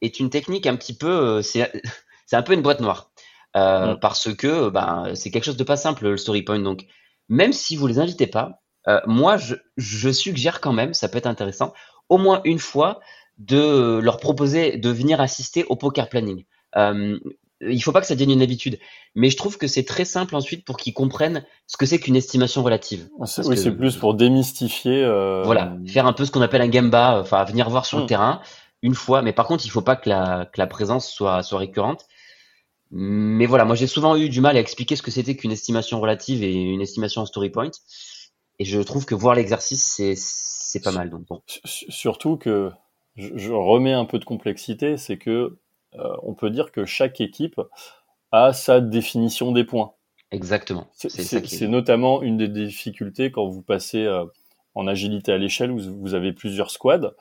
est 0.00 0.18
une 0.20 0.30
technique 0.30 0.66
un 0.66 0.76
petit 0.76 0.96
peu 0.96 1.42
c'est 1.42 1.72
c'est 2.26 2.36
un 2.36 2.42
peu 2.42 2.52
une 2.52 2.62
boîte 2.62 2.80
noire 2.80 3.10
mm. 3.54 3.96
parce 4.00 4.34
que 4.34 4.70
ben 4.70 5.14
c'est 5.14 5.30
quelque 5.30 5.44
chose 5.44 5.56
de 5.56 5.64
pas 5.64 5.76
simple 5.76 6.04
le 6.04 6.16
story 6.16 6.42
point. 6.42 6.58
Donc 6.58 6.86
même 7.28 7.52
si 7.52 7.76
vous 7.76 7.86
les 7.86 7.98
invitez 7.98 8.26
pas, 8.26 8.62
moi 9.06 9.36
je, 9.36 9.54
je 9.76 10.08
suggère 10.10 10.60
quand 10.60 10.72
même, 10.72 10.94
ça 10.94 11.08
peut 11.08 11.18
être 11.18 11.26
intéressant 11.26 11.74
au 12.08 12.18
moins 12.18 12.40
une 12.44 12.58
fois 12.58 13.00
de 13.38 14.00
leur 14.02 14.18
proposer 14.18 14.76
de 14.76 14.90
venir 14.90 15.20
assister 15.20 15.64
au 15.64 15.76
poker 15.76 16.08
planning. 16.08 16.44
Euh, 16.76 17.18
il 17.60 17.82
faut 17.82 17.92
pas 17.92 18.00
que 18.00 18.06
ça 18.06 18.14
devienne 18.14 18.30
une 18.30 18.42
habitude, 18.42 18.78
mais 19.14 19.30
je 19.30 19.36
trouve 19.36 19.58
que 19.58 19.66
c'est 19.66 19.84
très 19.84 20.04
simple 20.04 20.36
ensuite 20.36 20.64
pour 20.64 20.76
qu'ils 20.76 20.94
comprennent 20.94 21.44
ce 21.66 21.76
que 21.76 21.86
c'est 21.86 21.98
qu'une 21.98 22.16
estimation 22.16 22.62
relative. 22.62 23.08
oui, 23.18 23.56
c'est 23.56 23.72
plus 23.72 23.96
pour 23.96 24.14
démystifier. 24.14 25.02
Euh... 25.02 25.42
Voilà, 25.44 25.76
faire 25.86 26.06
un 26.06 26.12
peu 26.12 26.24
ce 26.24 26.30
qu'on 26.30 26.42
appelle 26.42 26.62
un 26.62 26.68
gamba, 26.68 27.20
enfin 27.20 27.42
venir 27.44 27.68
voir 27.68 27.84
sur 27.86 27.98
le 27.98 28.04
mm. 28.04 28.08
terrain 28.08 28.40
une 28.82 28.94
fois, 28.94 29.22
mais 29.22 29.32
par 29.32 29.46
contre, 29.46 29.66
il 29.66 29.70
faut 29.70 29.82
pas 29.82 29.96
que 29.96 30.08
la, 30.08 30.48
que 30.52 30.60
la 30.60 30.68
présence 30.68 31.10
soit, 31.10 31.42
soit 31.42 31.58
récurrente. 31.58 32.06
Mais 32.90 33.46
voilà, 33.46 33.64
moi 33.64 33.74
j'ai 33.74 33.86
souvent 33.86 34.16
eu 34.16 34.28
du 34.28 34.40
mal 34.40 34.56
à 34.56 34.60
expliquer 34.60 34.96
ce 34.96 35.02
que 35.02 35.10
c'était 35.10 35.36
qu'une 35.36 35.52
estimation 35.52 36.00
relative 36.00 36.42
et 36.42 36.52
une 36.54 36.80
estimation 36.80 37.22
en 37.22 37.26
story 37.26 37.50
point. 37.50 37.70
Et 38.58 38.64
je 38.64 38.80
trouve 38.80 39.06
que 39.06 39.14
voir 39.14 39.34
l'exercice, 39.34 39.84
c'est 39.84 40.14
c'est 40.16 40.80
pas 40.80 40.92
mal. 40.92 41.10
Donc 41.10 41.26
bon. 41.26 41.42
Surtout 41.64 42.36
que 42.36 42.70
je, 43.16 43.52
remets 43.52 43.92
un 43.92 44.04
peu 44.04 44.18
de 44.18 44.24
complexité, 44.24 44.96
c'est 44.96 45.18
que 45.18 45.58
euh, 45.94 46.16
on 46.22 46.34
peut 46.34 46.50
dire 46.50 46.72
que 46.72 46.84
chaque 46.84 47.20
équipe 47.20 47.60
a 48.32 48.52
sa 48.52 48.80
définition 48.80 49.52
des 49.52 49.64
points. 49.64 49.92
Exactement. 50.30 50.88
C'est 50.94 51.68
notamment 51.68 52.22
une 52.22 52.36
des 52.36 52.48
difficultés 52.48 53.30
quand 53.30 53.46
vous 53.48 53.62
passez 53.62 54.04
euh, 54.04 54.24
en 54.74 54.86
agilité 54.86 55.32
à 55.32 55.38
l'échelle 55.38 55.70
où 55.70 55.78
vous 55.78 56.14
avez 56.14 56.32
plusieurs 56.32 56.70
squads. 56.70 57.14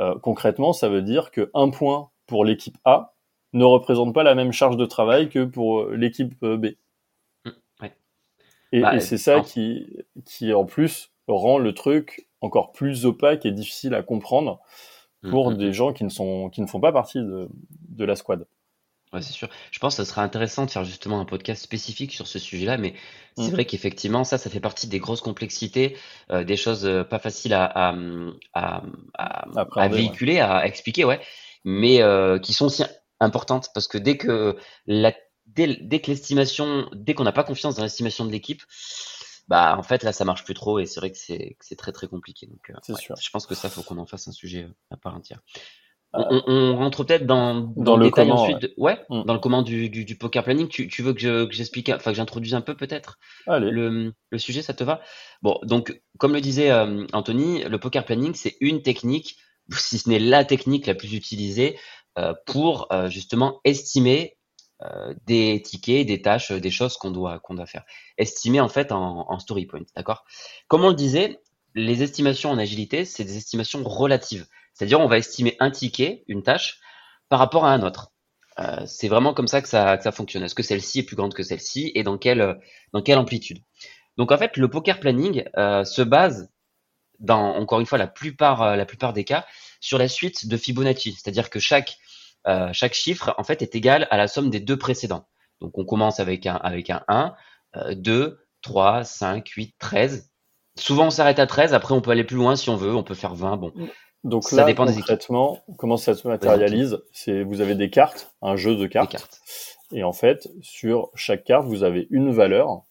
Euh, 0.00 0.14
concrètement, 0.22 0.72
ça 0.72 0.88
veut 0.88 1.02
dire 1.02 1.30
que 1.30 1.50
un 1.54 1.68
point 1.68 2.10
pour 2.26 2.44
l'équipe 2.44 2.78
A 2.84 3.14
ne 3.52 3.64
représente 3.64 4.14
pas 4.14 4.22
la 4.22 4.34
même 4.34 4.52
charge 4.52 4.76
de 4.76 4.86
travail 4.86 5.28
que 5.28 5.44
pour 5.44 5.86
l'équipe 5.86 6.42
B. 6.42 6.68
Mmh, 8.72 8.76
et, 8.76 8.80
bah, 8.80 8.96
et 8.96 9.00
c'est 9.00 9.18
ça 9.18 9.40
qui, 9.40 10.04
qui 10.24 10.52
en 10.52 10.64
plus 10.64 11.10
rend 11.26 11.58
le 11.58 11.74
truc 11.74 12.28
encore 12.40 12.72
plus 12.72 13.06
opaque 13.06 13.44
et 13.46 13.52
difficile 13.52 13.94
à 13.94 14.02
comprendre 14.02 14.60
pour 15.30 15.50
mm, 15.50 15.54
mm, 15.54 15.58
des 15.58 15.68
mm. 15.68 15.72
gens 15.72 15.92
qui 15.92 16.04
ne 16.04 16.08
sont 16.08 16.48
qui 16.50 16.60
ne 16.60 16.66
font 16.66 16.80
pas 16.80 16.92
partie 16.92 17.18
de, 17.18 17.48
de 17.88 18.04
la 18.04 18.16
squad. 18.16 18.46
Ouais, 19.12 19.22
c'est 19.22 19.32
sûr. 19.32 19.48
Je 19.70 19.78
pense 19.78 19.96
que 19.96 20.04
ce 20.04 20.10
serait 20.10 20.20
intéressant 20.20 20.66
de 20.66 20.70
faire 20.70 20.84
justement 20.84 21.18
un 21.18 21.24
podcast 21.24 21.62
spécifique 21.62 22.12
sur 22.12 22.26
ce 22.26 22.38
sujet-là, 22.38 22.76
mais 22.76 22.92
c'est 23.38 23.50
vrai 23.50 23.64
qu'effectivement, 23.64 24.22
ça, 24.22 24.36
ça 24.36 24.50
fait 24.50 24.60
partie 24.60 24.86
des 24.86 24.98
grosses 24.98 25.22
complexités, 25.22 25.96
euh, 26.30 26.44
des 26.44 26.56
choses 26.56 26.84
euh, 26.84 27.04
pas 27.04 27.18
faciles 27.18 27.54
à, 27.54 27.64
à, 27.64 27.94
à, 28.52 28.82
à 29.76 29.88
véhiculer, 29.88 30.40
à 30.40 30.66
expliquer, 30.66 31.06
ouais, 31.06 31.20
mais 31.64 32.02
euh, 32.02 32.38
qui 32.38 32.52
sont 32.52 32.66
aussi 32.66 32.82
importantes 33.20 33.68
parce 33.72 33.88
que 33.88 33.96
dès 33.96 34.18
que 34.18 34.56
la 34.86 35.14
dès, 35.54 35.76
dès 35.80 36.00
que 36.00 36.10
l'estimation, 36.10 36.88
dès 36.94 37.14
qu'on 37.14 37.24
n'a 37.24 37.32
pas 37.32 37.44
confiance 37.44 37.76
dans 37.76 37.82
l'estimation 37.82 38.24
de 38.24 38.30
l'équipe, 38.32 38.62
bah 39.48 39.76
en 39.78 39.82
fait 39.82 40.02
là 40.02 40.12
ça 40.12 40.24
marche 40.24 40.44
plus 40.44 40.54
trop 40.54 40.78
et 40.78 40.84
c'est 40.86 41.00
vrai 41.00 41.10
que 41.10 41.16
c'est 41.16 41.56
c'est 41.60 41.76
très 41.76 41.92
très 41.92 42.06
compliqué. 42.06 42.46
Donc 42.46 42.70
euh, 42.70 42.94
sûr. 42.96 43.16
je 43.16 43.30
pense 43.30 43.46
que 43.46 43.54
ça 43.54 43.70
faut 43.70 43.82
qu'on 43.82 43.98
en 43.98 44.06
fasse 44.06 44.28
un 44.28 44.32
sujet 44.32 44.64
euh, 44.64 44.74
à 44.90 44.96
part 44.96 45.14
entière. 45.14 45.40
On, 46.14 46.42
on, 46.46 46.76
rentre 46.76 47.04
peut-être 47.04 47.26
dans, 47.26 47.70
dans, 47.76 47.98
le 47.98 48.06
détail 48.06 48.32
ensuite. 48.32 48.72
Ouais, 48.78 48.98
dans 49.10 49.34
le 49.34 49.38
comment 49.38 49.60
du, 49.60 49.90
du, 49.90 50.06
du, 50.06 50.16
poker 50.16 50.42
planning. 50.42 50.66
Tu, 50.66 50.88
tu 50.88 51.02
veux 51.02 51.12
que, 51.12 51.20
je, 51.20 51.44
que 51.44 51.52
j'explique, 51.52 51.90
enfin 51.90 52.12
que 52.12 52.16
j'introduise 52.16 52.54
un 52.54 52.62
peu 52.62 52.74
peut-être 52.74 53.18
le, 53.46 54.14
le 54.30 54.38
sujet, 54.38 54.62
ça 54.62 54.72
te 54.72 54.82
va? 54.84 55.02
Bon, 55.42 55.58
donc 55.64 56.00
comme 56.16 56.32
le 56.32 56.40
disait 56.40 56.70
euh, 56.70 57.06
Anthony, 57.12 57.62
le 57.64 57.78
poker 57.78 58.06
planning 58.06 58.32
c'est 58.34 58.56
une 58.60 58.80
technique, 58.80 59.36
si 59.70 59.98
ce 59.98 60.08
n'est 60.08 60.18
la 60.18 60.46
technique 60.46 60.86
la 60.86 60.94
plus 60.94 61.12
utilisée 61.12 61.78
euh, 62.18 62.32
pour 62.46 62.88
euh, 62.90 63.08
justement 63.10 63.60
estimer 63.64 64.37
des 65.26 65.60
tickets, 65.62 66.06
des 66.06 66.22
tâches, 66.22 66.52
des 66.52 66.70
choses 66.70 66.96
qu'on 66.96 67.10
doit 67.10 67.40
faire. 67.66 67.84
Estimer 68.16 68.60
en 68.60 68.68
fait 68.68 68.92
en, 68.92 69.38
story 69.38 69.66
point, 69.66 69.82
d'accord? 69.96 70.24
Comme 70.68 70.84
on 70.84 70.88
le 70.88 70.94
disait, 70.94 71.40
les 71.74 72.02
estimations 72.02 72.50
en 72.50 72.58
agilité, 72.58 73.04
c'est 73.04 73.24
des 73.24 73.36
estimations 73.36 73.82
relatives. 73.84 74.46
C'est-à-dire, 74.74 75.00
on 75.00 75.08
va 75.08 75.18
estimer 75.18 75.56
un 75.58 75.70
ticket, 75.70 76.24
une 76.28 76.42
tâche, 76.42 76.80
par 77.28 77.38
rapport 77.38 77.64
à 77.64 77.72
un 77.72 77.82
autre. 77.82 78.12
Euh, 78.58 78.84
c'est 78.86 79.08
vraiment 79.08 79.34
comme 79.34 79.48
ça 79.48 79.62
que 79.62 79.68
ça, 79.68 79.98
fonctionne. 80.12 80.42
Est-ce 80.42 80.54
que 80.54 80.62
celle-ci 80.62 81.00
est 81.00 81.02
plus 81.04 81.16
grande 81.16 81.34
que 81.34 81.42
celle-ci 81.42 81.92
et 81.94 82.02
dans 82.02 82.18
quelle, 82.18 82.58
amplitude? 82.94 83.58
Donc 84.16 84.32
en 84.32 84.38
fait, 84.38 84.56
le 84.56 84.68
poker 84.68 84.98
planning 85.00 85.44
euh, 85.56 85.84
se 85.84 86.02
base, 86.02 86.50
dans 87.20 87.56
encore 87.56 87.80
une 87.80 87.86
fois 87.86 87.98
euh, 87.98 88.76
la 88.76 88.86
plupart 88.86 89.12
des 89.12 89.24
cas, 89.24 89.46
sur 89.80 89.98
la 89.98 90.08
suite 90.08 90.48
de 90.48 90.56
Fibonacci. 90.56 91.12
C'est-à-dire 91.12 91.50
que 91.50 91.60
chaque, 91.60 91.98
chaque 92.72 92.94
chiffre 92.94 93.34
en 93.38 93.44
fait 93.44 93.62
est 93.62 93.74
égal 93.74 94.06
à 94.10 94.16
la 94.16 94.28
somme 94.28 94.50
des 94.50 94.60
deux 94.60 94.78
précédents. 94.78 95.26
Donc 95.60 95.76
on 95.76 95.84
commence 95.84 96.20
avec 96.20 96.46
un, 96.46 96.54
avec 96.56 96.88
un 96.90 97.04
1, 97.08 97.34
2, 97.92 98.38
3, 98.62 99.04
5, 99.04 99.46
8, 99.46 99.74
13. 99.78 100.30
Souvent 100.76 101.06
on 101.06 101.10
s'arrête 101.10 101.38
à 101.38 101.46
13, 101.46 101.74
après 101.74 101.94
on 101.94 102.00
peut 102.00 102.10
aller 102.10 102.24
plus 102.24 102.36
loin 102.36 102.56
si 102.56 102.70
on 102.70 102.76
veut, 102.76 102.94
on 102.94 103.02
peut 103.02 103.14
faire 103.14 103.34
20. 103.34 103.56
Bon, 103.56 103.72
donc 104.24 104.44
ça 104.44 104.56
là, 104.56 104.64
dépend 104.64 104.86
concrètement, 104.86 105.58
comment 105.76 105.96
ça 105.96 106.14
se 106.14 106.26
matérialise? 106.26 107.00
C'est 107.12 107.42
vous 107.42 107.60
avez 107.60 107.74
des 107.74 107.90
cartes, 107.90 108.34
un 108.42 108.56
jeu 108.56 108.76
de 108.76 108.86
cartes, 108.86 109.40
et 109.92 110.02
en 110.02 110.12
fait, 110.12 110.48
sur 110.60 111.10
chaque 111.14 111.44
carte, 111.44 111.66
vous 111.66 111.82
avez 111.82 112.06
une 112.10 112.32
valeur, 112.32 112.82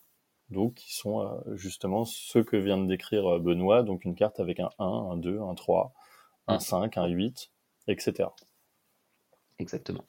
donc 0.49 0.75
qui 0.75 0.95
sont 0.95 1.21
euh, 1.21 1.55
justement 1.55 2.05
ceux 2.05 2.43
que 2.43 2.55
vient 2.55 2.77
de 2.77 2.87
décrire 2.87 3.35
euh, 3.35 3.39
Benoît, 3.39 3.83
donc 3.83 4.05
une 4.05 4.15
carte 4.15 4.39
avec 4.39 4.59
un 4.59 4.69
1, 4.79 4.85
un 4.85 5.17
2, 5.17 5.39
un 5.41 5.53
3, 5.53 5.93
un 6.47 6.59
5, 6.59 6.97
un 6.97 7.07
8, 7.07 7.51
etc. 7.87 8.29
Exactement. 9.59 10.05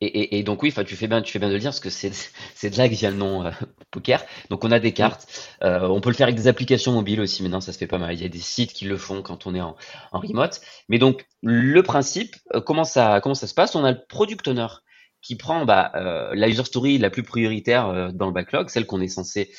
Et, 0.00 0.42
donc 0.42 0.62
oui, 0.62 0.74
tu 0.86 0.96
fais 0.96 1.06
bien, 1.06 1.22
tu 1.22 1.32
fais 1.32 1.38
bien 1.38 1.48
de 1.48 1.54
le 1.54 1.60
dire 1.60 1.70
parce 1.70 1.80
que 1.80 1.88
c'est 1.88 2.10
de 2.10 2.76
là 2.76 2.88
que 2.88 2.94
vient 2.94 3.10
le 3.10 3.16
nom 3.16 3.46
euh, 3.46 3.50
poker. 3.90 4.22
Donc 4.50 4.64
on 4.64 4.70
a 4.70 4.78
des 4.78 4.92
cartes. 4.92 5.48
Euh, 5.62 5.88
on 5.88 6.00
peut 6.00 6.10
le 6.10 6.14
faire 6.14 6.26
avec 6.26 6.36
des 6.36 6.48
applications 6.48 6.92
mobiles 6.92 7.20
aussi. 7.20 7.42
Maintenant, 7.42 7.60
ça 7.60 7.72
se 7.72 7.78
fait 7.78 7.86
pas 7.86 7.98
mal. 7.98 8.14
Il 8.14 8.20
y 8.20 8.26
a 8.26 8.28
des 8.28 8.40
sites 8.40 8.72
qui 8.74 8.84
le 8.84 8.98
font 8.98 9.22
quand 9.22 9.46
on 9.46 9.54
est 9.54 9.60
en, 9.60 9.76
remote. 10.12 10.60
Mais 10.88 10.98
donc 10.98 11.26
le 11.42 11.82
principe, 11.82 12.36
euh, 12.54 12.60
comment 12.60 12.84
ça 12.84 13.20
comment 13.22 13.34
ça 13.34 13.46
se 13.46 13.54
passe? 13.54 13.74
On 13.74 13.84
a 13.84 13.92
le 13.92 14.00
product 14.06 14.46
owner 14.48 14.66
qui 15.22 15.36
prend 15.36 15.64
bah, 15.64 15.90
la 16.34 16.48
user 16.50 16.64
story 16.64 16.98
la 16.98 17.08
plus 17.08 17.22
prioritaire 17.22 18.12
dans 18.12 18.26
le 18.26 18.32
backlog, 18.32 18.68
celle 18.68 18.84
qu'on 18.84 19.00
est 19.00 19.08
censé 19.08 19.50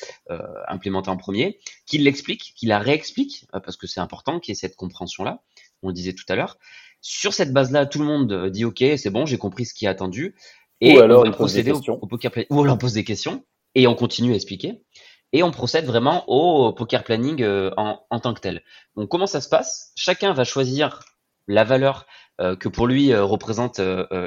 implémenter 0.68 1.10
en 1.10 1.16
premier, 1.16 1.58
qui 1.86 1.98
l'explique, 1.98 2.52
qui 2.54 2.66
la 2.66 2.78
réexplique 2.78 3.48
parce 3.50 3.76
que 3.76 3.88
c'est 3.88 3.98
important 3.98 4.38
qu'il 4.38 4.52
y 4.52 4.56
ait 4.56 4.60
cette 4.60 4.76
compréhension 4.76 5.24
là. 5.24 5.42
On 5.82 5.88
le 5.88 5.92
disait 5.92 6.12
tout 6.12 6.24
à 6.28 6.36
l'heure. 6.36 6.56
Sur 7.08 7.34
cette 7.34 7.52
base-là, 7.52 7.86
tout 7.86 8.00
le 8.00 8.04
monde 8.04 8.32
euh, 8.32 8.50
dit 8.50 8.64
OK, 8.64 8.82
c'est 8.96 9.10
bon, 9.10 9.26
j'ai 9.26 9.38
compris 9.38 9.64
ce 9.64 9.74
qui 9.74 9.84
est 9.84 9.88
attendu. 9.88 10.34
Et 10.80 10.98
alors, 10.98 11.20
on 11.20 11.24
va 11.26 11.30
procéder 11.30 11.70
au, 11.70 12.06
poker 12.08 12.32
planning. 12.32 12.48
Ou 12.50 12.62
alors 12.62 12.74
on 12.74 12.78
pose 12.78 12.94
des 12.94 13.04
questions 13.04 13.44
et 13.76 13.86
on 13.86 13.94
continue 13.94 14.32
à 14.32 14.34
expliquer. 14.34 14.82
Et 15.32 15.44
on 15.44 15.52
procède 15.52 15.86
vraiment 15.86 16.28
au 16.28 16.72
poker 16.72 17.04
planning 17.04 17.44
euh, 17.44 17.70
en, 17.76 18.18
tant 18.18 18.34
que 18.34 18.40
tel. 18.40 18.64
Donc 18.96 19.08
comment 19.08 19.28
ça 19.28 19.40
se 19.40 19.48
passe? 19.48 19.92
Chacun 19.94 20.32
va 20.32 20.42
choisir 20.42 20.98
la 21.46 21.62
valeur 21.62 22.06
euh, 22.40 22.56
que 22.56 22.68
pour 22.68 22.88
lui 22.88 23.14
représente 23.14 23.78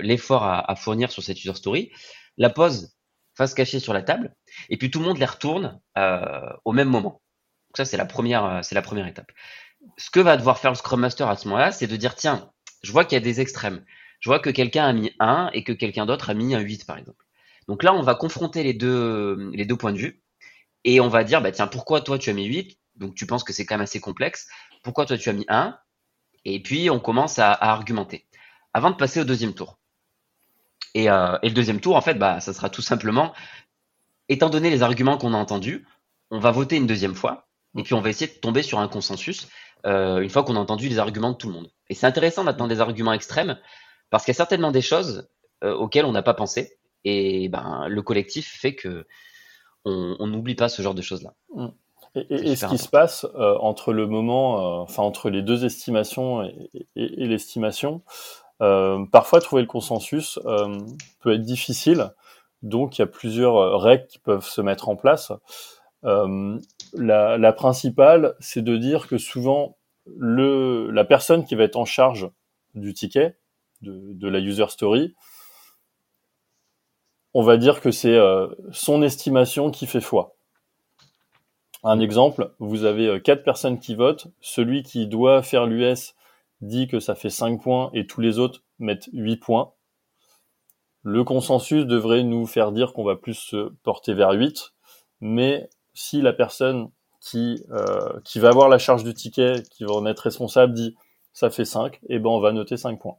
l'effort 0.02 0.46
à, 0.46 0.74
fournir 0.78 1.12
sur 1.12 1.22
cette 1.22 1.44
user 1.44 1.56
story, 1.56 1.92
la 2.38 2.50
pose 2.50 2.96
face 3.36 3.54
cachée 3.54 3.82
sur 3.82 3.92
la 3.92 4.04
table, 4.04 4.34
et 4.70 4.78
puis 4.78 4.90
tout 4.90 5.00
le 5.00 5.06
monde 5.06 5.18
les 5.18 5.26
retourne 5.26 5.82
au 6.64 6.72
même 6.72 6.88
moment. 6.88 7.22
Donc 7.68 7.76
ça 7.76 7.84
c'est 7.84 7.98
la 7.98 8.06
première, 8.06 8.62
c'est 8.64 8.76
la 8.76 8.82
première 8.82 9.08
étape. 9.08 9.32
Ce 9.98 10.10
que 10.10 10.20
va 10.22 10.38
devoir 10.38 10.60
faire 10.60 10.72
le 10.72 10.76
Scrum 10.76 11.02
Master 11.02 11.28
à 11.28 11.36
ce 11.36 11.48
moment-là, 11.50 11.72
c'est 11.72 11.88
de 11.88 11.96
dire 11.96 12.16
tiens, 12.16 12.50
je 12.82 12.92
vois 12.92 13.06
qu'il 13.06 13.16
y 13.16 13.22
a 13.22 13.24
des 13.24 13.42
extrêmes. 13.42 13.84
Je 14.20 14.30
vois 14.30 14.40
que 14.40 14.50
quelqu'un 14.50 14.86
a 14.86 14.94
mis 14.94 15.12
1 15.20 15.52
et 15.54 15.64
que 15.64 15.72
quelqu'un 15.72 16.06
d'autre 16.06 16.30
a 16.30 16.34
mis 16.34 16.54
un 16.56 16.60
8, 16.60 16.86
par 16.86 16.98
exemple. 16.98 17.26
Donc 17.68 17.84
là, 17.84 17.94
on 17.94 18.02
va 18.02 18.16
confronter 18.16 18.64
les 18.64 18.74
deux, 18.74 19.38
points 19.78 19.94
de 19.94 19.98
vue 19.98 20.22
et 20.84 21.00
on 21.00 21.08
va 21.08 21.24
dire, 21.24 21.42
bah, 21.42 21.52
tiens, 21.52 21.68
pourquoi 21.68 22.02
toi 22.02 22.18
tu 22.18 22.30
as 22.30 22.34
mis 22.34 22.46
8 22.46 22.78
Donc 22.96 23.16
tu 23.16 23.26
penses 23.26 23.44
que 23.44 23.54
c'est 23.54 23.66
quand 23.66 23.76
même 23.76 23.84
assez 23.84 24.00
complexe. 24.00 24.48
Pourquoi 24.84 25.06
toi 25.06 25.18
tu 25.18 25.30
as 25.30 25.34
mis 25.34 25.46
1 25.48 25.78
Et 26.46 26.62
puis 26.62 26.90
on 26.90 27.00
commence 27.00 27.40
à, 27.40 27.52
argumenter 27.52 28.26
avant 28.74 28.92
de 28.92 28.96
passer 28.96 29.22
au 29.22 29.24
deuxième 29.24 29.54
tour. 29.54 29.80
Et, 30.96 31.10
euh, 31.10 31.38
et, 31.44 31.50
le 31.50 31.54
deuxième 31.54 31.80
tour, 31.80 31.96
en 31.96 32.02
fait, 32.02 32.16
bah, 32.16 32.40
ça 32.40 32.54
sera 32.54 32.70
tout 32.70 32.82
simplement, 32.82 33.34
étant 34.28 34.50
donné 34.50 34.70
les 34.70 34.82
arguments 34.82 35.18
qu'on 35.18 35.34
a 35.34 35.38
entendus, 35.38 35.86
on 36.32 36.40
va 36.40 36.52
voter 36.52 36.78
une 36.78 36.88
deuxième 36.88 37.16
fois 37.16 37.48
et 37.78 37.84
puis 37.84 37.94
on 37.94 38.02
va 38.02 38.10
essayer 38.10 38.32
de 38.32 38.40
tomber 38.40 38.64
sur 38.64 38.80
un 38.80 38.88
consensus 38.88 39.48
euh, 39.86 40.22
une 40.22 40.30
fois 40.30 40.44
qu'on 40.44 40.56
a 40.56 40.60
entendu 40.60 40.90
les 40.90 41.00
arguments 41.00 41.32
de 41.32 41.38
tout 41.38 41.48
le 41.48 41.54
monde. 41.54 41.72
Et 41.90 41.96
c'est 41.96 42.06
intéressant 42.06 42.44
d'attendre 42.44 42.70
des 42.70 42.82
arguments 42.82 43.14
extrêmes 43.14 43.58
parce 44.10 44.24
qu'il 44.26 44.32
y 44.32 44.36
a 44.36 44.38
certainement 44.38 44.72
des 44.72 44.82
choses 44.82 45.30
euh, 45.64 45.74
auxquelles 45.74 46.06
on 46.06 46.12
n'a 46.12 46.22
pas 46.22 46.34
pensé. 46.34 46.78
Et 47.04 47.50
ben, 47.50 47.88
le 47.88 48.02
collectif 48.02 48.60
fait 48.60 48.76
que 48.76 49.06
on 49.86 50.28
n'oublie 50.28 50.56
pas 50.56 50.70
ce 50.70 50.82
genre 50.82 50.94
de 50.94 51.02
choses-là. 51.02 51.34
Mm. 51.56 51.68
Et, 52.30 52.56
ce 52.56 52.66
qui 52.66 52.78
se 52.78 52.90
passe 52.90 53.26
euh, 53.36 53.56
entre 53.60 53.94
le 53.94 54.06
moment, 54.06 54.82
enfin 54.82 55.04
entre 55.04 55.30
les 55.30 55.42
deux 55.42 55.64
estimations 55.64 56.44
et, 56.44 56.70
et 56.96 57.26
l'estimation, 57.26 58.02
parfois 58.60 59.40
trouver 59.42 59.62
le 59.62 59.68
consensus 59.68 60.38
peut 61.22 61.34
être 61.34 61.42
difficile. 61.42 62.12
Donc 62.62 62.98
il 62.98 63.02
y 63.02 63.04
a 63.04 63.08
plusieurs 63.08 63.80
règles 63.82 64.06
qui 64.08 64.20
peuvent 64.20 64.46
se 64.46 64.62
mettre 64.62 64.90
en 64.90 64.96
place. 64.96 65.32
Euh, 66.06 66.60
la, 66.94 67.38
la, 67.38 67.54
principale, 67.54 68.36
c'est 68.40 68.62
de 68.62 68.78
dire 68.78 69.08
que 69.08 69.18
souvent, 69.18 69.78
le, 70.18 70.90
la 70.92 71.06
personne 71.06 71.46
qui 71.46 71.56
va 71.56 71.64
être 71.64 71.78
en 71.78 71.86
charge 71.86 72.30
du 72.76 72.94
ticket, 72.94 73.38
de, 73.82 74.14
de 74.14 74.28
la 74.28 74.40
user 74.40 74.68
story, 74.70 75.16
on 77.34 77.42
va 77.42 77.58
dire 77.58 77.82
que 77.82 77.92
c'est 77.92 78.16
euh, 78.16 78.48
son 78.72 79.02
estimation 79.02 79.72
qui 79.72 79.86
fait 79.86 80.02
foi. 80.02 80.36
Un 81.84 82.00
exemple, 82.00 82.54
vous 82.60 82.84
avez 82.84 83.08
euh, 83.08 83.20
quatre 83.20 83.44
personnes 83.44 83.80
qui 83.80 83.96
votent, 83.96 84.28
celui 84.42 84.84
qui 84.84 85.08
doit 85.08 85.42
faire 85.42 85.66
l'US 85.66 86.16
dit 86.62 86.88
que 86.88 87.00
ça 87.00 87.16
fait 87.16 87.30
5 87.30 87.62
points 87.62 87.90
et 87.94 88.06
tous 88.06 88.20
les 88.20 88.38
autres 88.40 88.64
mettent 88.80 89.10
8 89.14 89.38
points. 89.38 89.72
Le 91.04 91.24
consensus 91.24 91.86
devrait 91.86 92.24
nous 92.24 92.46
faire 92.46 92.74
dire 92.74 92.92
qu'on 92.92 93.06
va 93.06 93.16
plus 93.16 93.36
se 93.36 93.70
porter 93.84 94.14
vers 94.14 94.32
8, 94.32 94.74
mais 95.22 95.70
si 95.94 96.22
la 96.22 96.34
personne 96.34 96.90
qui, 97.30 97.64
euh, 97.72 98.20
qui 98.24 98.40
va 98.40 98.50
avoir 98.50 98.70
la 98.70 98.80
charge 98.80 99.04
du 99.04 99.14
ticket, 99.14 99.64
qui 99.70 99.84
va 99.84 99.92
en 99.92 100.06
être 100.06 100.20
responsable, 100.22 100.74
dit 100.74 100.96
ça 101.34 101.50
fait 101.50 101.66
5, 101.66 102.00
et 102.10 102.20
ben 102.20 102.30
on 102.30 102.40
va 102.40 102.52
noter 102.52 102.78
5 102.78 103.00
points. 103.00 103.18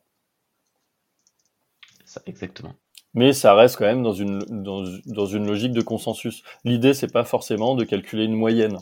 Ça, 2.05 2.21
exactement. 2.27 2.75
Mais 3.15 3.33
ça 3.33 3.55
reste 3.55 3.77
quand 3.77 3.87
même 3.87 4.03
dans 4.03 4.13
une, 4.13 4.41
dans, 4.49 4.85
dans 5.07 5.27
une 5.27 5.47
logique 5.47 5.73
de 5.73 5.81
consensus. 5.81 6.43
L'idée, 6.65 6.95
c'est 6.95 7.13
pas 7.13 7.25
forcément 7.25 7.75
de 7.75 7.85
calculer 7.85 8.25
une 8.25 8.35
moyenne. 8.35 8.79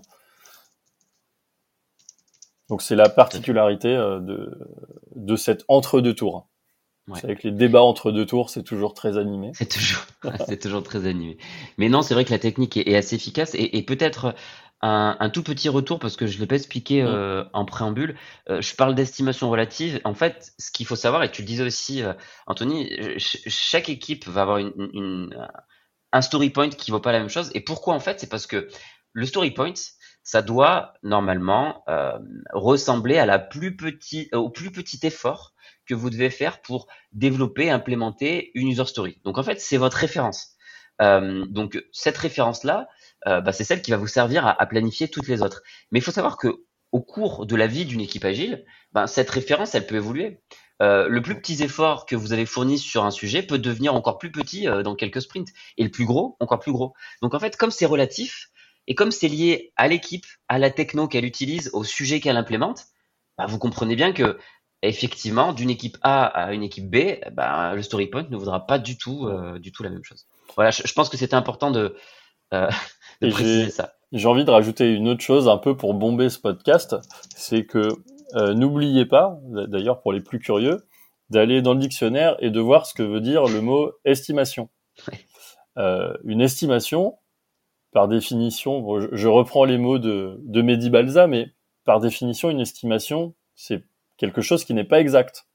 Donc 2.69 2.83
c'est 2.83 2.97
la 2.97 3.09
particularité 3.09 3.89
euh, 3.89 4.21
de, 4.21 4.59
de 5.15 5.37
cet 5.37 5.65
entre-deux 5.69 6.15
tours. 6.15 6.49
Ouais. 7.07 7.37
Que 7.37 7.49
les 7.49 7.53
débats 7.53 7.83
entre 7.83 8.13
deux 8.13 8.27
tours, 8.27 8.51
c'est 8.51 8.63
toujours 8.63 8.93
très 8.93 9.17
animé. 9.17 9.53
C'est 9.55 9.71
toujours, 9.71 10.05
c'est 10.47 10.59
toujours 10.59 10.83
très 10.83 11.07
animé. 11.07 11.39
Mais 11.79 11.89
non, 11.89 12.03
c'est 12.03 12.13
vrai 12.13 12.27
que 12.27 12.31
la 12.31 12.39
technique 12.39 12.77
est, 12.77 12.95
assez 12.95 13.17
efficace 13.17 13.55
et, 13.55 13.79
et 13.79 13.83
peut-être 13.83 14.35
un, 14.81 15.17
un, 15.19 15.31
tout 15.31 15.43
petit 15.43 15.69
retour 15.69 15.99
parce 15.99 16.17
que 16.17 16.27
je 16.27 16.39
l'ai 16.39 16.47
pas 16.47 16.55
expliqué 16.55 17.03
euh, 17.03 17.45
en 17.53 17.65
préambule. 17.65 18.17
Euh, 18.49 18.61
je 18.61 18.75
parle 18.75 18.95
d'estimation 18.95 19.51
relative. 19.51 20.01
En 20.05 20.15
fait, 20.15 20.53
ce 20.59 20.71
qu'il 20.71 20.87
faut 20.87 20.97
savoir 20.97 21.23
et 21.25 21.31
tu 21.31 21.43
le 21.43 21.47
disais 21.47 21.65
aussi, 21.65 22.03
euh, 22.03 22.13
Anthony, 22.47 22.91
chaque 23.19 23.89
équipe 23.89 24.27
va 24.29 24.43
avoir 24.43 24.59
une, 24.59 24.73
une, 24.93 25.49
un 26.13 26.23
story 26.23 26.51
point 26.51 26.71
qui 26.71 26.91
vaut 26.91 27.01
pas 27.01 27.13
la 27.13 27.19
même 27.19 27.29
chose. 27.29 27.51
Et 27.55 27.61
pourquoi 27.61 27.95
en 27.95 28.01
fait 28.01 28.21
C'est 28.21 28.29
parce 28.29 28.47
que 28.47 28.69
le 29.13 29.27
story 29.27 29.51
point, 29.51 29.75
ça 30.23 30.43
doit 30.43 30.95
normalement 31.03 31.83
euh, 31.89 32.19
ressembler 32.53 33.19
à 33.19 33.27
la 33.27 33.39
plus 33.39 33.77
petit, 33.77 34.29
au 34.33 34.51
plus 34.51 34.71
petit 34.71 34.99
effort 35.07 35.55
que 35.87 35.95
vous 35.95 36.11
devez 36.11 36.31
faire 36.31 36.61
pour 36.61 36.87
développer, 37.13 37.71
implémenter 37.71 38.51
une 38.55 38.69
user 38.69 38.85
story. 38.85 39.21
Donc 39.25 39.39
en 39.39 39.43
fait, 39.43 39.61
c'est 39.61 39.79
votre 39.79 39.97
référence. 39.97 40.55
Euh, 41.01 41.47
donc 41.47 41.83
cette 41.93 42.19
référence-là, 42.19 42.89
euh, 43.27 43.41
bah, 43.41 43.53
c'est 43.53 43.65
celle 43.65 43.83
qui 43.83 43.91
va 43.91 43.97
vous 43.97 44.07
servir 44.07 44.47
à, 44.47 44.67
planifier 44.67 45.09
toutes 45.09 45.29
les 45.29 45.43
autres. 45.43 45.63
Mais 45.91 45.99
il 45.99 46.03
faut 46.03 46.13
savoir 46.13 46.37
que 46.37 46.65
au 46.93 47.01
cours 47.01 47.47
de 47.47 47.57
la 47.57 47.67
vie 47.67 47.85
d'une 47.85 48.01
équipe 48.01 48.25
agile, 48.25 48.65
ben, 48.93 49.07
cette 49.07 49.31
référence, 49.31 49.75
elle 49.75 49.87
peut 49.87 49.97
évoluer. 49.97 50.41
euh, 50.81 51.09
le 51.09 51.21
plus 51.23 51.41
petit 51.41 51.63
effort 51.63 52.07
que 52.07 52.15
vous 52.15 52.33
avez 52.33 52.47
fourni 52.47 52.79
sur 52.79 53.05
un 53.05 53.11
sujet 53.11 53.43
peut 53.43 53.59
devenir 53.59 53.95
encore 53.97 54.17
plus 54.19 54.31
petit 54.31 54.69
euh, 54.69 54.85
dans 54.85 54.95
quelques 54.95 55.21
sprints, 55.23 55.49
et 55.77 55.83
le 55.85 55.91
plus 55.91 56.05
gros, 56.05 56.37
encore 56.41 56.61
plus 56.61 56.73
gros. 56.73 56.95
Donc 57.21 57.35
en 57.35 57.41
fait, 57.41 57.57
comme 57.57 57.73
c'est 57.73 57.87
relatif, 57.87 58.51
et 58.87 58.95
comme 58.95 59.11
c'est 59.11 59.29
lié 59.29 59.73
à 59.77 59.89
l'équipe, 59.89 60.25
à 60.49 60.59
la 60.59 60.71
techno 60.71 61.09
qu'elle 61.09 61.25
utilise, 61.25 61.71
au 61.73 61.85
sujet 61.85 62.21
qu'elle 62.21 62.37
implémente, 62.37 62.85
bah, 63.37 63.47
vous 63.47 63.59
comprenez 63.59 63.97
bien 63.97 64.13
que 64.13 64.39
effectivement, 64.83 65.53
d'une 65.53 65.71
équipe 65.71 65.99
A 66.03 66.27
à 66.27 66.53
une 66.53 66.63
équipe 66.63 66.91
B, 66.91 67.19
bah, 67.33 67.75
le 67.75 67.83
story 67.83 68.07
point 68.07 68.27
ne 68.31 68.37
voudra 68.37 68.67
pas 68.67 68.79
du 68.79 68.97
tout, 68.97 69.27
euh, 69.27 69.59
du 69.59 69.73
tout 69.73 69.83
la 69.83 69.91
même 69.91 70.05
chose. 70.05 70.27
Voilà, 70.55 70.71
je, 70.71 70.93
pense 70.93 71.09
que 71.09 71.17
c'était 71.17 71.35
important 71.35 71.71
de, 71.71 71.97
de 73.21 73.31
préciser 73.31 73.71
ça. 73.71 73.95
J'ai 74.13 74.27
envie 74.27 74.45
de 74.45 74.51
rajouter 74.51 74.95
une 74.95 75.09
autre 75.09 75.21
chose 75.21 75.49
un 75.49 75.59
peu 75.59 75.77
pour 75.77 75.95
bomber 75.95 76.31
ce 76.31 76.39
podcast, 76.39 76.97
c'est 77.37 77.67
que 77.67 77.89
euh, 78.35 78.55
n'oubliez 78.55 79.05
pas, 79.05 79.39
d'ailleurs 79.45 80.01
pour 80.01 80.13
les 80.13 80.21
plus 80.21 80.39
curieux, 80.39 80.87
d'aller 81.31 81.61
dans 81.61 81.75
le 81.75 81.81
dictionnaire 81.81 82.37
et 82.41 82.51
de 82.51 82.61
voir 82.61 82.87
ce 82.87 82.95
que 82.95 83.03
veut 83.03 83.21
dire 83.21 83.45
le 83.47 83.61
mot 83.61 83.93
estimation. 84.05 84.71
Euh, 85.77 86.17
une 86.25 86.41
estimation, 86.41 87.19
par 87.93 88.09
définition, 88.09 89.01
je, 89.13 89.29
reprends 89.29 89.65
les 89.65 89.79
mots 89.79 89.99
de, 89.99 90.39
de 90.43 90.63
Mehdi 90.63 90.89
Balza, 90.89 91.27
mais 91.27 91.53
par 91.85 92.01
définition, 92.01 92.51
une 92.51 92.61
estimation, 92.61 93.35
c'est 93.55 93.85
quelque 94.17 94.41
chose 94.41 94.65
qui 94.65 94.75
n'est 94.75 94.85
pas 94.85 95.01
exact. 95.01 95.47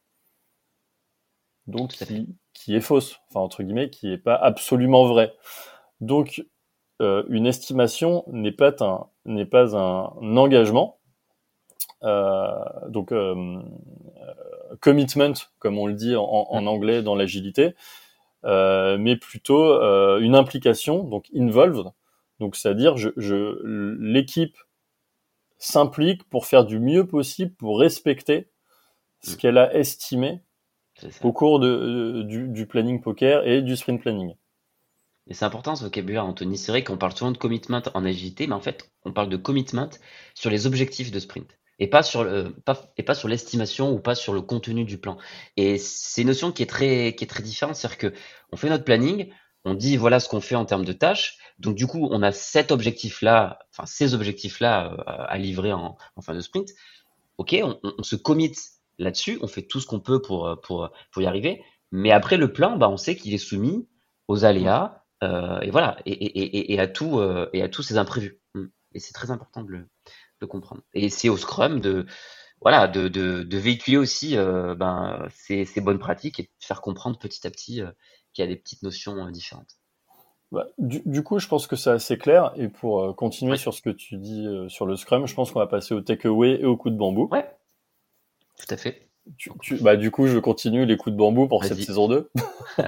Donc 1.65 1.91
qui, 1.93 2.35
qui, 2.53 2.75
est 2.75 2.81
fausse, 2.81 3.19
enfin 3.29 3.39
entre 3.39 3.63
guillemets, 3.63 3.89
qui 3.89 4.07
n'est 4.07 4.17
pas 4.17 4.35
absolument 4.35 5.05
vrai. 5.05 5.33
Donc 6.01 6.43
euh, 7.01 7.23
une 7.29 7.47
estimation 7.47 8.23
n'est 8.27 8.51
pas 8.51 8.73
un 8.81 9.07
n'est 9.25 9.45
pas 9.45 9.75
un 9.75 10.37
engagement, 10.37 10.99
euh, 12.03 12.49
donc 12.89 13.11
euh, 13.11 13.61
commitment, 14.79 15.33
comme 15.59 15.77
on 15.77 15.87
le 15.87 15.93
dit 15.93 16.15
en, 16.15 16.23
en 16.23 16.67
anglais 16.67 17.01
dans 17.01 17.15
l'agilité, 17.15 17.75
mais 18.43 19.15
plutôt 19.15 19.81
une 20.19 20.35
implication, 20.35 21.03
donc 21.03 21.27
involved. 21.35 21.91
Donc 22.39 22.55
c'est-à-dire 22.55 22.97
je, 22.97 23.09
je 23.17 23.59
l'équipe 23.99 24.57
s'implique 25.57 26.23
pour 26.25 26.45
faire 26.45 26.65
du 26.65 26.79
mieux 26.79 27.07
possible 27.07 27.53
pour 27.55 27.79
respecter 27.79 28.49
ce 29.21 29.33
mm. 29.33 29.37
qu'elle 29.37 29.57
a 29.57 29.73
estimé 29.73 30.41
au 31.23 31.31
cours 31.31 31.59
de, 31.59 32.21
du, 32.23 32.47
du, 32.49 32.67
planning 32.67 33.01
poker 33.01 33.47
et 33.47 33.61
du 33.61 33.75
sprint 33.75 34.01
planning. 34.01 34.35
Et 35.27 35.33
c'est 35.33 35.45
important 35.45 35.75
ce 35.75 35.83
vocabulaire, 35.83 36.25
Anthony. 36.25 36.57
C'est 36.57 36.71
vrai 36.71 36.83
qu'on 36.83 36.97
parle 36.97 37.15
souvent 37.15 37.31
de 37.31 37.37
commitment 37.37 37.81
en 37.93 38.05
agilité, 38.05 38.47
mais 38.47 38.53
en 38.53 38.59
fait, 38.59 38.91
on 39.05 39.13
parle 39.13 39.29
de 39.29 39.37
commitment 39.37 39.89
sur 40.33 40.49
les 40.49 40.67
objectifs 40.67 41.11
de 41.11 41.19
sprint 41.19 41.57
et 41.79 41.87
pas 41.87 42.03
sur 42.03 42.23
le, 42.23 42.53
pas, 42.65 42.93
et 42.97 43.03
pas 43.03 43.15
sur 43.15 43.27
l'estimation 43.27 43.91
ou 43.91 43.99
pas 43.99 44.15
sur 44.15 44.33
le 44.33 44.41
contenu 44.41 44.85
du 44.85 44.97
plan. 44.97 45.17
Et 45.57 45.77
c'est 45.77 46.21
une 46.21 46.27
notion 46.27 46.51
qui 46.51 46.63
est 46.63 46.67
très, 46.67 47.15
qui 47.15 47.23
est 47.23 47.27
très 47.27 47.43
différente. 47.43 47.75
C'est-à-dire 47.75 47.97
que 47.97 48.13
on 48.51 48.57
fait 48.57 48.69
notre 48.69 48.83
planning, 48.83 49.29
on 49.65 49.73
dit 49.73 49.97
voilà 49.97 50.19
ce 50.19 50.29
qu'on 50.29 50.41
fait 50.41 50.55
en 50.55 50.65
termes 50.65 50.85
de 50.85 50.93
tâches. 50.93 51.37
Donc 51.59 51.75
du 51.75 51.87
coup, 51.87 52.07
on 52.11 52.21
a 52.21 52.31
cet 52.31 52.71
objectif-là, 52.71 53.59
enfin 53.71 53.85
ces 53.85 54.13
objectifs-là 54.13 54.93
euh, 54.93 55.25
à 55.27 55.37
livrer 55.37 55.73
en, 55.73 55.97
fin 56.21 56.33
de 56.33 56.41
sprint. 56.41 56.69
Ok, 57.37 57.55
on, 57.63 58.03
se 58.03 58.15
commit 58.15 58.51
là-dessus, 58.99 59.39
on 59.41 59.47
fait 59.47 59.63
tout 59.63 59.79
ce 59.79 59.87
qu'on 59.87 59.99
peut 59.99 60.21
pour, 60.21 60.59
pour, 60.61 60.91
pour 61.11 61.21
y 61.21 61.25
arriver. 61.25 61.63
Mais 61.91 62.11
après 62.11 62.37
le 62.37 62.53
plan, 62.53 62.77
bah, 62.77 62.89
on 62.89 62.97
sait 62.97 63.15
qu'il 63.15 63.33
est 63.33 63.39
soumis 63.39 63.87
aux 64.27 64.45
aléas, 64.45 64.85
euh, 64.85 65.02
et 65.61 65.71
voilà, 65.71 65.97
et, 66.05 66.11
et, 66.11 66.73
et, 66.73 66.79
à 66.79 66.87
tout, 66.87 67.19
euh, 67.19 67.49
et 67.53 67.61
à 67.61 67.69
tous 67.69 67.83
ces 67.83 67.97
imprévus. 67.97 68.39
Mm. 68.53 68.65
Et 68.93 68.99
c'est 68.99 69.13
très 69.13 69.31
important 69.31 69.63
de 69.63 69.71
le, 69.71 69.87
de 70.41 70.45
comprendre. 70.45 70.81
Et 70.93 71.09
c'est 71.09 71.29
au 71.29 71.37
Scrum 71.37 71.79
de, 71.79 72.05
voilà, 72.61 72.87
de, 72.87 73.07
de, 73.07 73.43
de 73.43 73.57
véhiculer 73.57 73.97
aussi 73.97 74.37
euh, 74.37 74.75
ben, 74.75 75.27
ces, 75.33 75.65
ces, 75.65 75.81
bonnes 75.81 75.99
pratiques 75.99 76.39
et 76.39 76.43
de 76.43 76.49
faire 76.59 76.81
comprendre 76.81 77.17
petit 77.17 77.45
à 77.47 77.51
petit 77.51 77.81
qu'il 78.33 78.43
y 78.43 78.47
a 78.47 78.47
des 78.47 78.55
petites 78.55 78.83
notions 78.83 79.29
différentes. 79.31 79.77
Bah, 80.51 80.67
du, 80.77 81.01
du, 81.05 81.23
coup, 81.23 81.39
je 81.39 81.47
pense 81.47 81.65
que 81.65 81.75
c'est 81.75 81.89
assez 81.89 82.17
clair. 82.17 82.53
Et 82.55 82.67
pour 82.67 83.15
continuer 83.15 83.57
sur 83.57 83.73
ce 83.73 83.81
que 83.81 83.89
tu 83.89 84.17
dis 84.17 84.47
sur 84.67 84.85
le 84.85 84.95
Scrum, 84.95 85.25
je 85.25 85.33
pense 85.33 85.51
qu'on 85.51 85.59
va 85.59 85.67
passer 85.67 85.93
au 85.93 86.01
takeaway 86.01 86.61
et 86.61 86.65
au 86.65 86.77
coup 86.77 86.89
de 86.89 86.97
bambou. 86.97 87.27
Ouais, 87.31 87.49
tout 88.57 88.67
à 88.69 88.77
fait. 88.77 89.09
Tu, 89.37 89.49
tu, 89.61 89.75
bah, 89.75 89.95
du 89.95 90.11
coup, 90.11 90.27
je 90.27 90.37
continue 90.37 90.85
les 90.85 90.97
coups 90.97 91.13
de 91.13 91.17
bambou 91.17 91.47
pour 91.47 91.63
cette 91.63 91.81
saison 91.81 92.09
2. 92.09 92.29
ouais, 92.77 92.85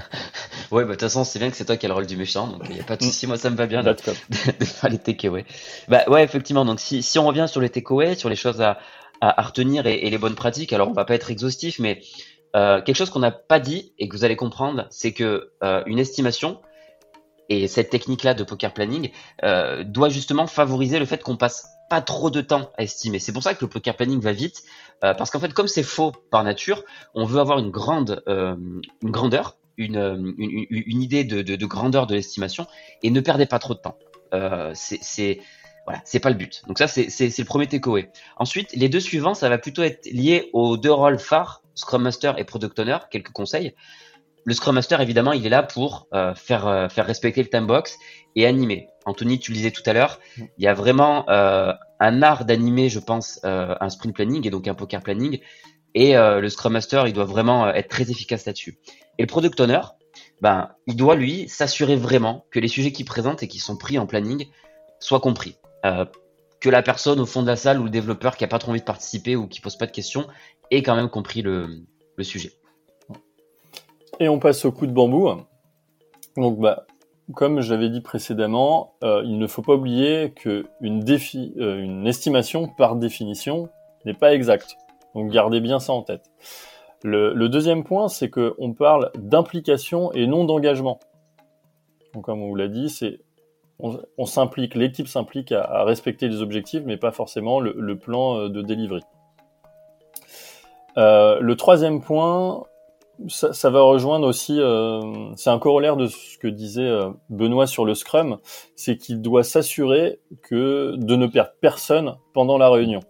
bah, 0.69 0.83
de 0.83 0.91
toute 0.91 1.01
façon, 1.01 1.23
c'est 1.23 1.39
bien 1.39 1.49
que 1.49 1.55
c'est 1.55 1.65
toi 1.65 1.77
qui 1.77 1.85
as 1.85 1.89
le 1.89 1.95
rôle 1.95 2.07
du 2.07 2.17
méchant, 2.17 2.47
donc 2.47 2.63
il 2.69 2.75
n'y 2.75 2.81
a 2.81 2.83
pas 2.83 2.97
de 2.97 3.03
souci. 3.03 3.25
Moi, 3.25 3.37
ça 3.37 3.49
me 3.49 3.55
va 3.55 3.67
bien 3.67 3.83
de, 3.83 3.91
de, 4.59 4.65
faire 4.65 4.89
les 4.89 4.97
takeaways. 4.97 5.45
Bah, 5.87 6.03
ouais, 6.07 6.23
effectivement. 6.23 6.65
Donc, 6.65 6.81
si, 6.81 7.01
si 7.01 7.19
on 7.19 7.25
revient 7.25 7.45
sur 7.47 7.61
les 7.61 7.69
takeaways, 7.69 8.15
sur 8.15 8.29
les 8.29 8.35
choses 8.35 8.61
à, 8.61 8.79
à, 9.21 9.41
retenir 9.41 9.87
et, 9.87 10.05
et, 10.05 10.09
les 10.09 10.17
bonnes 10.17 10.35
pratiques, 10.35 10.73
alors 10.73 10.89
on 10.89 10.93
va 10.93 11.05
pas 11.05 11.15
être 11.15 11.31
exhaustif, 11.31 11.79
mais 11.79 12.01
euh, 12.55 12.81
quelque 12.81 12.95
chose 12.95 13.09
qu'on 13.09 13.19
n'a 13.19 13.31
pas 13.31 13.59
dit 13.59 13.93
et 13.99 14.07
que 14.07 14.15
vous 14.15 14.23
allez 14.23 14.37
comprendre, 14.37 14.87
c'est 14.89 15.11
que 15.11 15.51
euh, 15.63 15.83
une 15.87 15.99
estimation, 15.99 16.61
et 17.49 17.67
cette 17.67 17.89
technique-là 17.89 18.33
de 18.33 18.43
poker 18.43 18.73
planning 18.73 19.11
euh, 19.43 19.83
doit 19.83 20.09
justement 20.09 20.47
favoriser 20.47 20.97
le 20.97 21.05
fait 21.05 21.21
qu'on 21.21 21.37
passe 21.37 21.67
pas 21.89 22.01
trop 22.01 22.29
de 22.29 22.41
temps 22.41 22.71
à 22.77 22.83
estimer. 22.83 23.19
C'est 23.19 23.31
pour 23.31 23.43
ça 23.43 23.53
que 23.53 23.63
le 23.63 23.69
poker 23.69 23.95
planning 23.95 24.19
va 24.19 24.31
vite, 24.31 24.63
euh, 25.03 25.13
parce 25.13 25.29
qu'en 25.29 25.39
fait, 25.39 25.53
comme 25.53 25.67
c'est 25.67 25.83
faux 25.83 26.11
par 26.31 26.43
nature, 26.43 26.83
on 27.13 27.25
veut 27.25 27.39
avoir 27.39 27.59
une 27.59 27.71
grande, 27.71 28.23
euh, 28.27 28.55
grandeur, 29.03 29.57
une, 29.77 29.97
euh, 29.97 30.33
idée 30.37 31.23
de, 31.23 31.41
de, 31.41 31.55
de, 31.55 31.65
grandeur 31.65 32.07
de 32.07 32.15
l'estimation, 32.15 32.65
et 33.03 33.11
ne 33.11 33.19
perdez 33.19 33.45
pas 33.45 33.59
trop 33.59 33.73
de 33.73 33.79
temps. 33.79 33.97
C'est 34.73 35.39
voilà, 35.85 36.01
c'est 36.03 36.19
pas 36.19 36.29
le 36.29 36.35
but. 36.35 36.63
Donc 36.67 36.79
ça, 36.79 36.87
c'est 36.87 37.37
le 37.37 37.45
premier 37.45 37.67
takeaway. 37.67 38.09
Ensuite, 38.37 38.73
les 38.73 38.89
deux 38.89 38.99
suivants, 38.99 39.35
ça 39.35 39.49
va 39.49 39.59
plutôt 39.59 39.83
être 39.83 40.05
lié 40.07 40.49
aux 40.51 40.77
deux 40.77 40.91
rôles 40.91 41.19
phares, 41.19 41.61
Scrum 41.75 42.01
Master 42.01 42.39
et 42.39 42.43
Product 42.43 42.77
Owner. 42.79 42.97
Quelques 43.11 43.29
conseils. 43.29 43.75
Le 44.47 44.53
Scrum 44.53 44.75
Master, 44.75 45.01
évidemment, 45.01 45.33
il 45.33 45.43
est 45.45 45.49
là 45.49 45.63
pour 45.63 46.07
euh, 46.13 46.35
faire, 46.35 46.67
euh, 46.67 46.87
faire 46.87 47.07
respecter 47.07 47.41
le 47.41 47.49
time 47.49 47.65
box 47.65 47.97
et 48.35 48.45
animer. 48.45 48.89
Anthony, 49.05 49.39
tu 49.39 49.51
le 49.51 49.57
disais 49.57 49.71
tout 49.71 49.81
à 49.87 49.93
l'heure, 49.93 50.19
il 50.37 50.63
y 50.63 50.67
a 50.67 50.75
vraiment 50.75 51.27
euh, 51.29 51.73
un 51.99 52.21
art 52.21 52.45
d'animer, 52.45 52.89
je 52.89 52.99
pense, 52.99 53.39
euh, 53.43 53.75
un 53.81 53.89
sprint 53.89 54.13
planning 54.13 54.45
et 54.45 54.51
donc 54.51 54.67
un 54.67 54.75
poker 54.75 55.01
planning. 55.01 55.39
Et 55.95 56.15
euh, 56.15 56.41
le 56.41 56.49
Scrum 56.49 56.73
Master, 56.73 57.07
il 57.07 57.13
doit 57.13 57.25
vraiment 57.25 57.67
être 57.69 57.87
très 57.87 58.11
efficace 58.11 58.45
là-dessus. 58.45 58.77
Et 59.17 59.23
le 59.23 59.27
Product 59.27 59.59
Owner, 59.59 59.81
ben, 60.41 60.69
il 60.85 60.95
doit 60.95 61.15
lui 61.15 61.49
s'assurer 61.49 61.95
vraiment 61.95 62.45
que 62.51 62.59
les 62.59 62.67
sujets 62.67 62.91
qu'il 62.91 63.05
présente 63.05 63.41
et 63.41 63.47
qui 63.47 63.57
sont 63.57 63.77
pris 63.77 63.97
en 63.97 64.05
planning 64.05 64.47
soient 64.99 65.19
compris. 65.21 65.57
que 66.61 66.69
la 66.69 66.81
personne 66.81 67.19
au 67.19 67.25
fond 67.25 67.43
de 67.43 67.47
la 67.47 67.55
salle 67.55 67.79
ou 67.79 67.83
le 67.83 67.89
développeur 67.91 68.37
qui 68.37 68.43
a 68.43 68.47
pas 68.47 68.57
trop 68.57 68.71
envie 68.71 68.79
de 68.79 68.85
participer 68.85 69.35
ou 69.35 69.47
qui 69.47 69.61
pose 69.61 69.77
pas 69.77 69.85
de 69.85 69.91
questions 69.91 70.27
ait 70.71 70.81
quand 70.81 70.95
même 70.95 71.09
compris 71.09 71.43
le, 71.43 71.67
le 72.15 72.23
sujet. 72.23 72.53
Et 74.19 74.29
on 74.29 74.39
passe 74.39 74.65
au 74.65 74.71
coup 74.71 74.87
de 74.87 74.91
bambou. 74.91 75.29
Donc, 76.37 76.59
bah, 76.59 76.85
comme 77.33 77.61
j'avais 77.61 77.89
dit 77.89 78.01
précédemment, 78.01 78.93
euh, 79.03 79.23
il 79.25 79.39
ne 79.39 79.47
faut 79.47 79.63
pas 79.63 79.73
oublier 79.73 80.31
que 80.31 80.65
euh, 80.83 81.79
une 81.79 82.07
estimation, 82.07 82.67
par 82.67 82.95
définition, 82.95 83.69
n'est 84.05 84.13
pas 84.13 84.33
exacte. 84.33 84.77
Donc 85.15 85.31
gardez 85.31 85.59
bien 85.59 85.79
ça 85.79 85.93
en 85.93 86.03
tête. 86.03 86.29
Le, 87.03 87.47
deuxième 87.49 87.83
point, 87.83 88.07
c'est 88.07 88.29
qu'on 88.29 88.73
parle 88.73 89.11
d'implication 89.15 90.11
et 90.13 90.27
non 90.27 90.43
d'engagement. 90.43 90.99
Donc 92.13 92.25
comme 92.25 92.41
on 92.41 92.49
vous 92.49 92.55
l'a 92.55 92.67
dit, 92.67 92.89
c'est 92.89 93.19
on, 93.79 94.25
s'implique, 94.25 94.73
l'équipe 94.73 95.07
s'implique 95.07 95.51
à, 95.51 95.83
respecter 95.83 96.29
les 96.29 96.41
objectifs, 96.41 96.83
mais 96.85 96.95
pas 96.95 97.11
forcément 97.11 97.59
le, 97.59 97.97
plan 97.97 98.37
euh, 98.37 98.49
de 98.49 98.61
delivery. 98.61 99.01
Le 100.95 101.53
troisième 101.53 102.01
point, 102.01 102.63
ça, 103.27 103.69
va 103.69 103.81
rejoindre 103.81 104.27
aussi, 104.27 104.59
euh, 104.59 105.33
c'est 105.35 105.49
un 105.49 105.59
corollaire 105.59 105.97
de 105.97 106.07
ce 106.07 106.37
que 106.37 106.47
disait 106.47 106.87
euh, 106.87 107.09
Benoît 107.29 107.67
sur 107.67 107.85
le 107.85 107.95
Scrum, 107.95 108.37
c'est 108.75 108.97
qu'il 108.97 109.21
doit 109.21 109.43
s'assurer 109.43 110.19
que 110.43 110.95
de 110.97 111.15
ne 111.15 111.27
perdre 111.27 111.51
personne 111.61 112.17
pendant 112.33 112.57
la 112.57 112.69
réunion. 112.69 113.01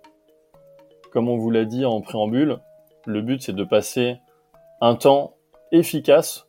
Comme 1.12 1.30
on 1.30 1.38
vous 1.38 1.50
l'a 1.50 1.66
dit 1.66 1.86
en 1.86 2.02
préambule, 2.02 2.60
le 3.06 3.22
but 3.22 3.42
c'est 3.42 3.54
de 3.54 3.64
passer 3.64 4.18
un 4.82 4.96
temps 4.96 5.36
efficace 5.72 6.48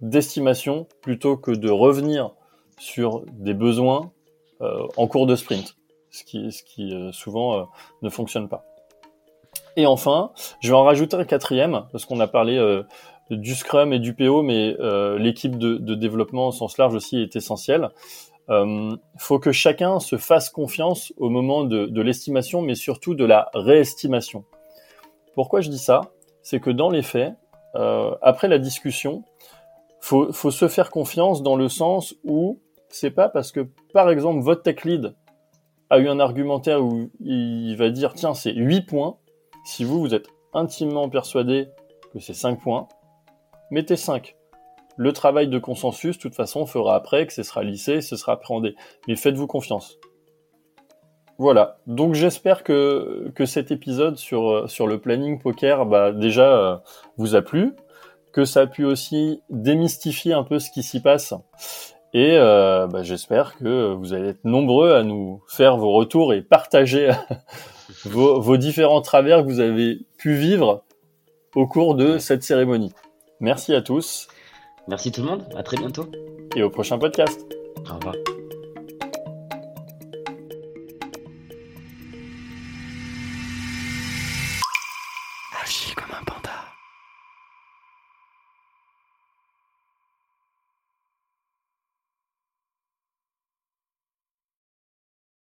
d'estimation 0.00 0.86
plutôt 1.02 1.36
que 1.36 1.50
de 1.50 1.70
revenir 1.70 2.30
sur 2.78 3.24
des 3.32 3.54
besoins 3.54 4.12
euh, 4.60 4.86
en 4.96 5.06
cours 5.06 5.26
de 5.26 5.36
sprint, 5.36 5.76
ce 6.10 6.24
qui, 6.24 6.92
souvent 7.12 7.68
ne 8.02 8.08
fonctionne 8.08 8.48
pas. 8.48 8.64
Et 9.76 9.86
enfin, 9.86 10.32
je 10.60 10.68
vais 10.68 10.76
en 10.76 10.84
rajouter 10.84 11.16
un 11.16 11.24
quatrième, 11.24 11.84
parce 11.90 12.04
qu'on 12.04 12.20
a 12.20 12.26
parlé 12.26 12.56
euh, 12.56 12.82
du 13.30 13.54
Scrum 13.54 13.92
et 13.92 13.98
du 13.98 14.14
PO, 14.14 14.42
mais 14.42 14.76
euh, 14.80 15.18
l'équipe 15.18 15.58
de, 15.58 15.76
de, 15.76 15.94
développement 15.94 16.48
au 16.48 16.52
sens 16.52 16.78
large 16.78 16.94
aussi 16.94 17.18
est 17.18 17.36
essentielle. 17.36 17.90
Euh, 18.50 18.94
faut 19.16 19.38
que 19.38 19.52
chacun 19.52 20.00
se 20.00 20.16
fasse 20.16 20.50
confiance 20.50 21.12
au 21.16 21.30
moment 21.30 21.64
de, 21.64 21.86
de 21.86 22.02
l'estimation, 22.02 22.60
mais 22.60 22.74
surtout 22.74 23.14
de 23.14 23.24
la 23.24 23.48
réestimation. 23.54 24.44
Pourquoi 25.34 25.60
je 25.60 25.70
dis 25.70 25.78
ça? 25.78 26.02
C'est 26.42 26.60
que 26.60 26.70
dans 26.70 26.90
les 26.90 27.02
faits, 27.02 27.34
euh, 27.74 28.14
après 28.20 28.48
la 28.48 28.58
discussion, 28.58 29.24
faut, 30.00 30.30
faut 30.32 30.50
se 30.50 30.68
faire 30.68 30.90
confiance 30.90 31.42
dans 31.42 31.56
le 31.56 31.68
sens 31.68 32.14
où 32.24 32.60
c'est 32.90 33.10
pas 33.10 33.28
parce 33.28 33.50
que, 33.50 33.66
par 33.92 34.10
exemple, 34.10 34.40
votre 34.40 34.62
tech 34.62 34.84
lead 34.84 35.14
a 35.88 35.98
eu 35.98 36.08
un 36.08 36.20
argumentaire 36.20 36.82
où 36.84 37.10
il 37.20 37.74
va 37.76 37.90
dire 37.90 38.12
tiens 38.14 38.34
c'est 38.34 38.52
8 38.52 38.82
points 38.82 39.16
si 39.64 39.84
vous, 39.84 40.00
vous 40.00 40.14
êtes 40.14 40.28
intimement 40.52 41.08
persuadé 41.08 41.68
que 42.12 42.20
c'est 42.20 42.34
5 42.34 42.60
points, 42.60 42.88
mettez 43.70 43.96
5. 43.96 44.36
Le 44.96 45.12
travail 45.12 45.48
de 45.48 45.58
consensus, 45.58 46.16
de 46.16 46.22
toute 46.22 46.34
façon, 46.34 46.66
fera 46.66 46.94
après 46.94 47.26
que 47.26 47.32
ce 47.32 47.42
sera 47.42 47.64
lissé, 47.64 48.00
ce 48.00 48.16
sera 48.16 48.32
appréhendé. 48.32 48.76
Mais 49.08 49.16
faites-vous 49.16 49.48
confiance. 49.48 49.98
Voilà. 51.38 51.78
Donc 51.86 52.14
j'espère 52.14 52.62
que, 52.62 53.32
que 53.34 53.44
cet 53.44 53.72
épisode 53.72 54.16
sur, 54.16 54.70
sur 54.70 54.86
le 54.86 55.00
planning 55.00 55.40
poker, 55.40 55.86
bah, 55.86 56.12
déjà, 56.12 56.56
euh, 56.56 56.76
vous 57.16 57.34
a 57.34 57.42
plu, 57.42 57.74
que 58.32 58.44
ça 58.44 58.62
a 58.62 58.66
pu 58.66 58.84
aussi 58.84 59.42
démystifier 59.50 60.32
un 60.32 60.44
peu 60.44 60.58
ce 60.58 60.70
qui 60.70 60.82
s'y 60.82 61.00
passe. 61.00 61.34
Et 62.12 62.36
euh, 62.36 62.86
bah, 62.86 63.02
j'espère 63.02 63.56
que 63.56 63.92
vous 63.94 64.12
allez 64.12 64.28
être 64.28 64.44
nombreux 64.44 64.92
à 64.92 65.02
nous 65.02 65.42
faire 65.48 65.76
vos 65.76 65.90
retours 65.90 66.32
et 66.32 66.42
partager 66.42 67.10
vos, 68.04 68.40
vos 68.40 68.56
différents 68.56 69.00
travers 69.00 69.42
que 69.42 69.48
vous 69.48 69.60
avez 69.60 70.00
pu 70.18 70.34
vivre 70.34 70.84
au 71.54 71.66
cours 71.66 71.94
de 71.94 72.18
cette 72.18 72.42
cérémonie. 72.42 72.92
Merci 73.40 73.74
à 73.74 73.82
tous. 73.82 74.28
Merci 74.88 75.12
tout 75.12 75.22
le 75.22 75.28
monde. 75.28 75.44
À 75.56 75.62
très 75.62 75.76
bientôt. 75.76 76.06
Et 76.56 76.62
au 76.62 76.70
prochain 76.70 76.98
podcast. 76.98 77.40
Au 77.90 77.94
revoir. 77.94 78.14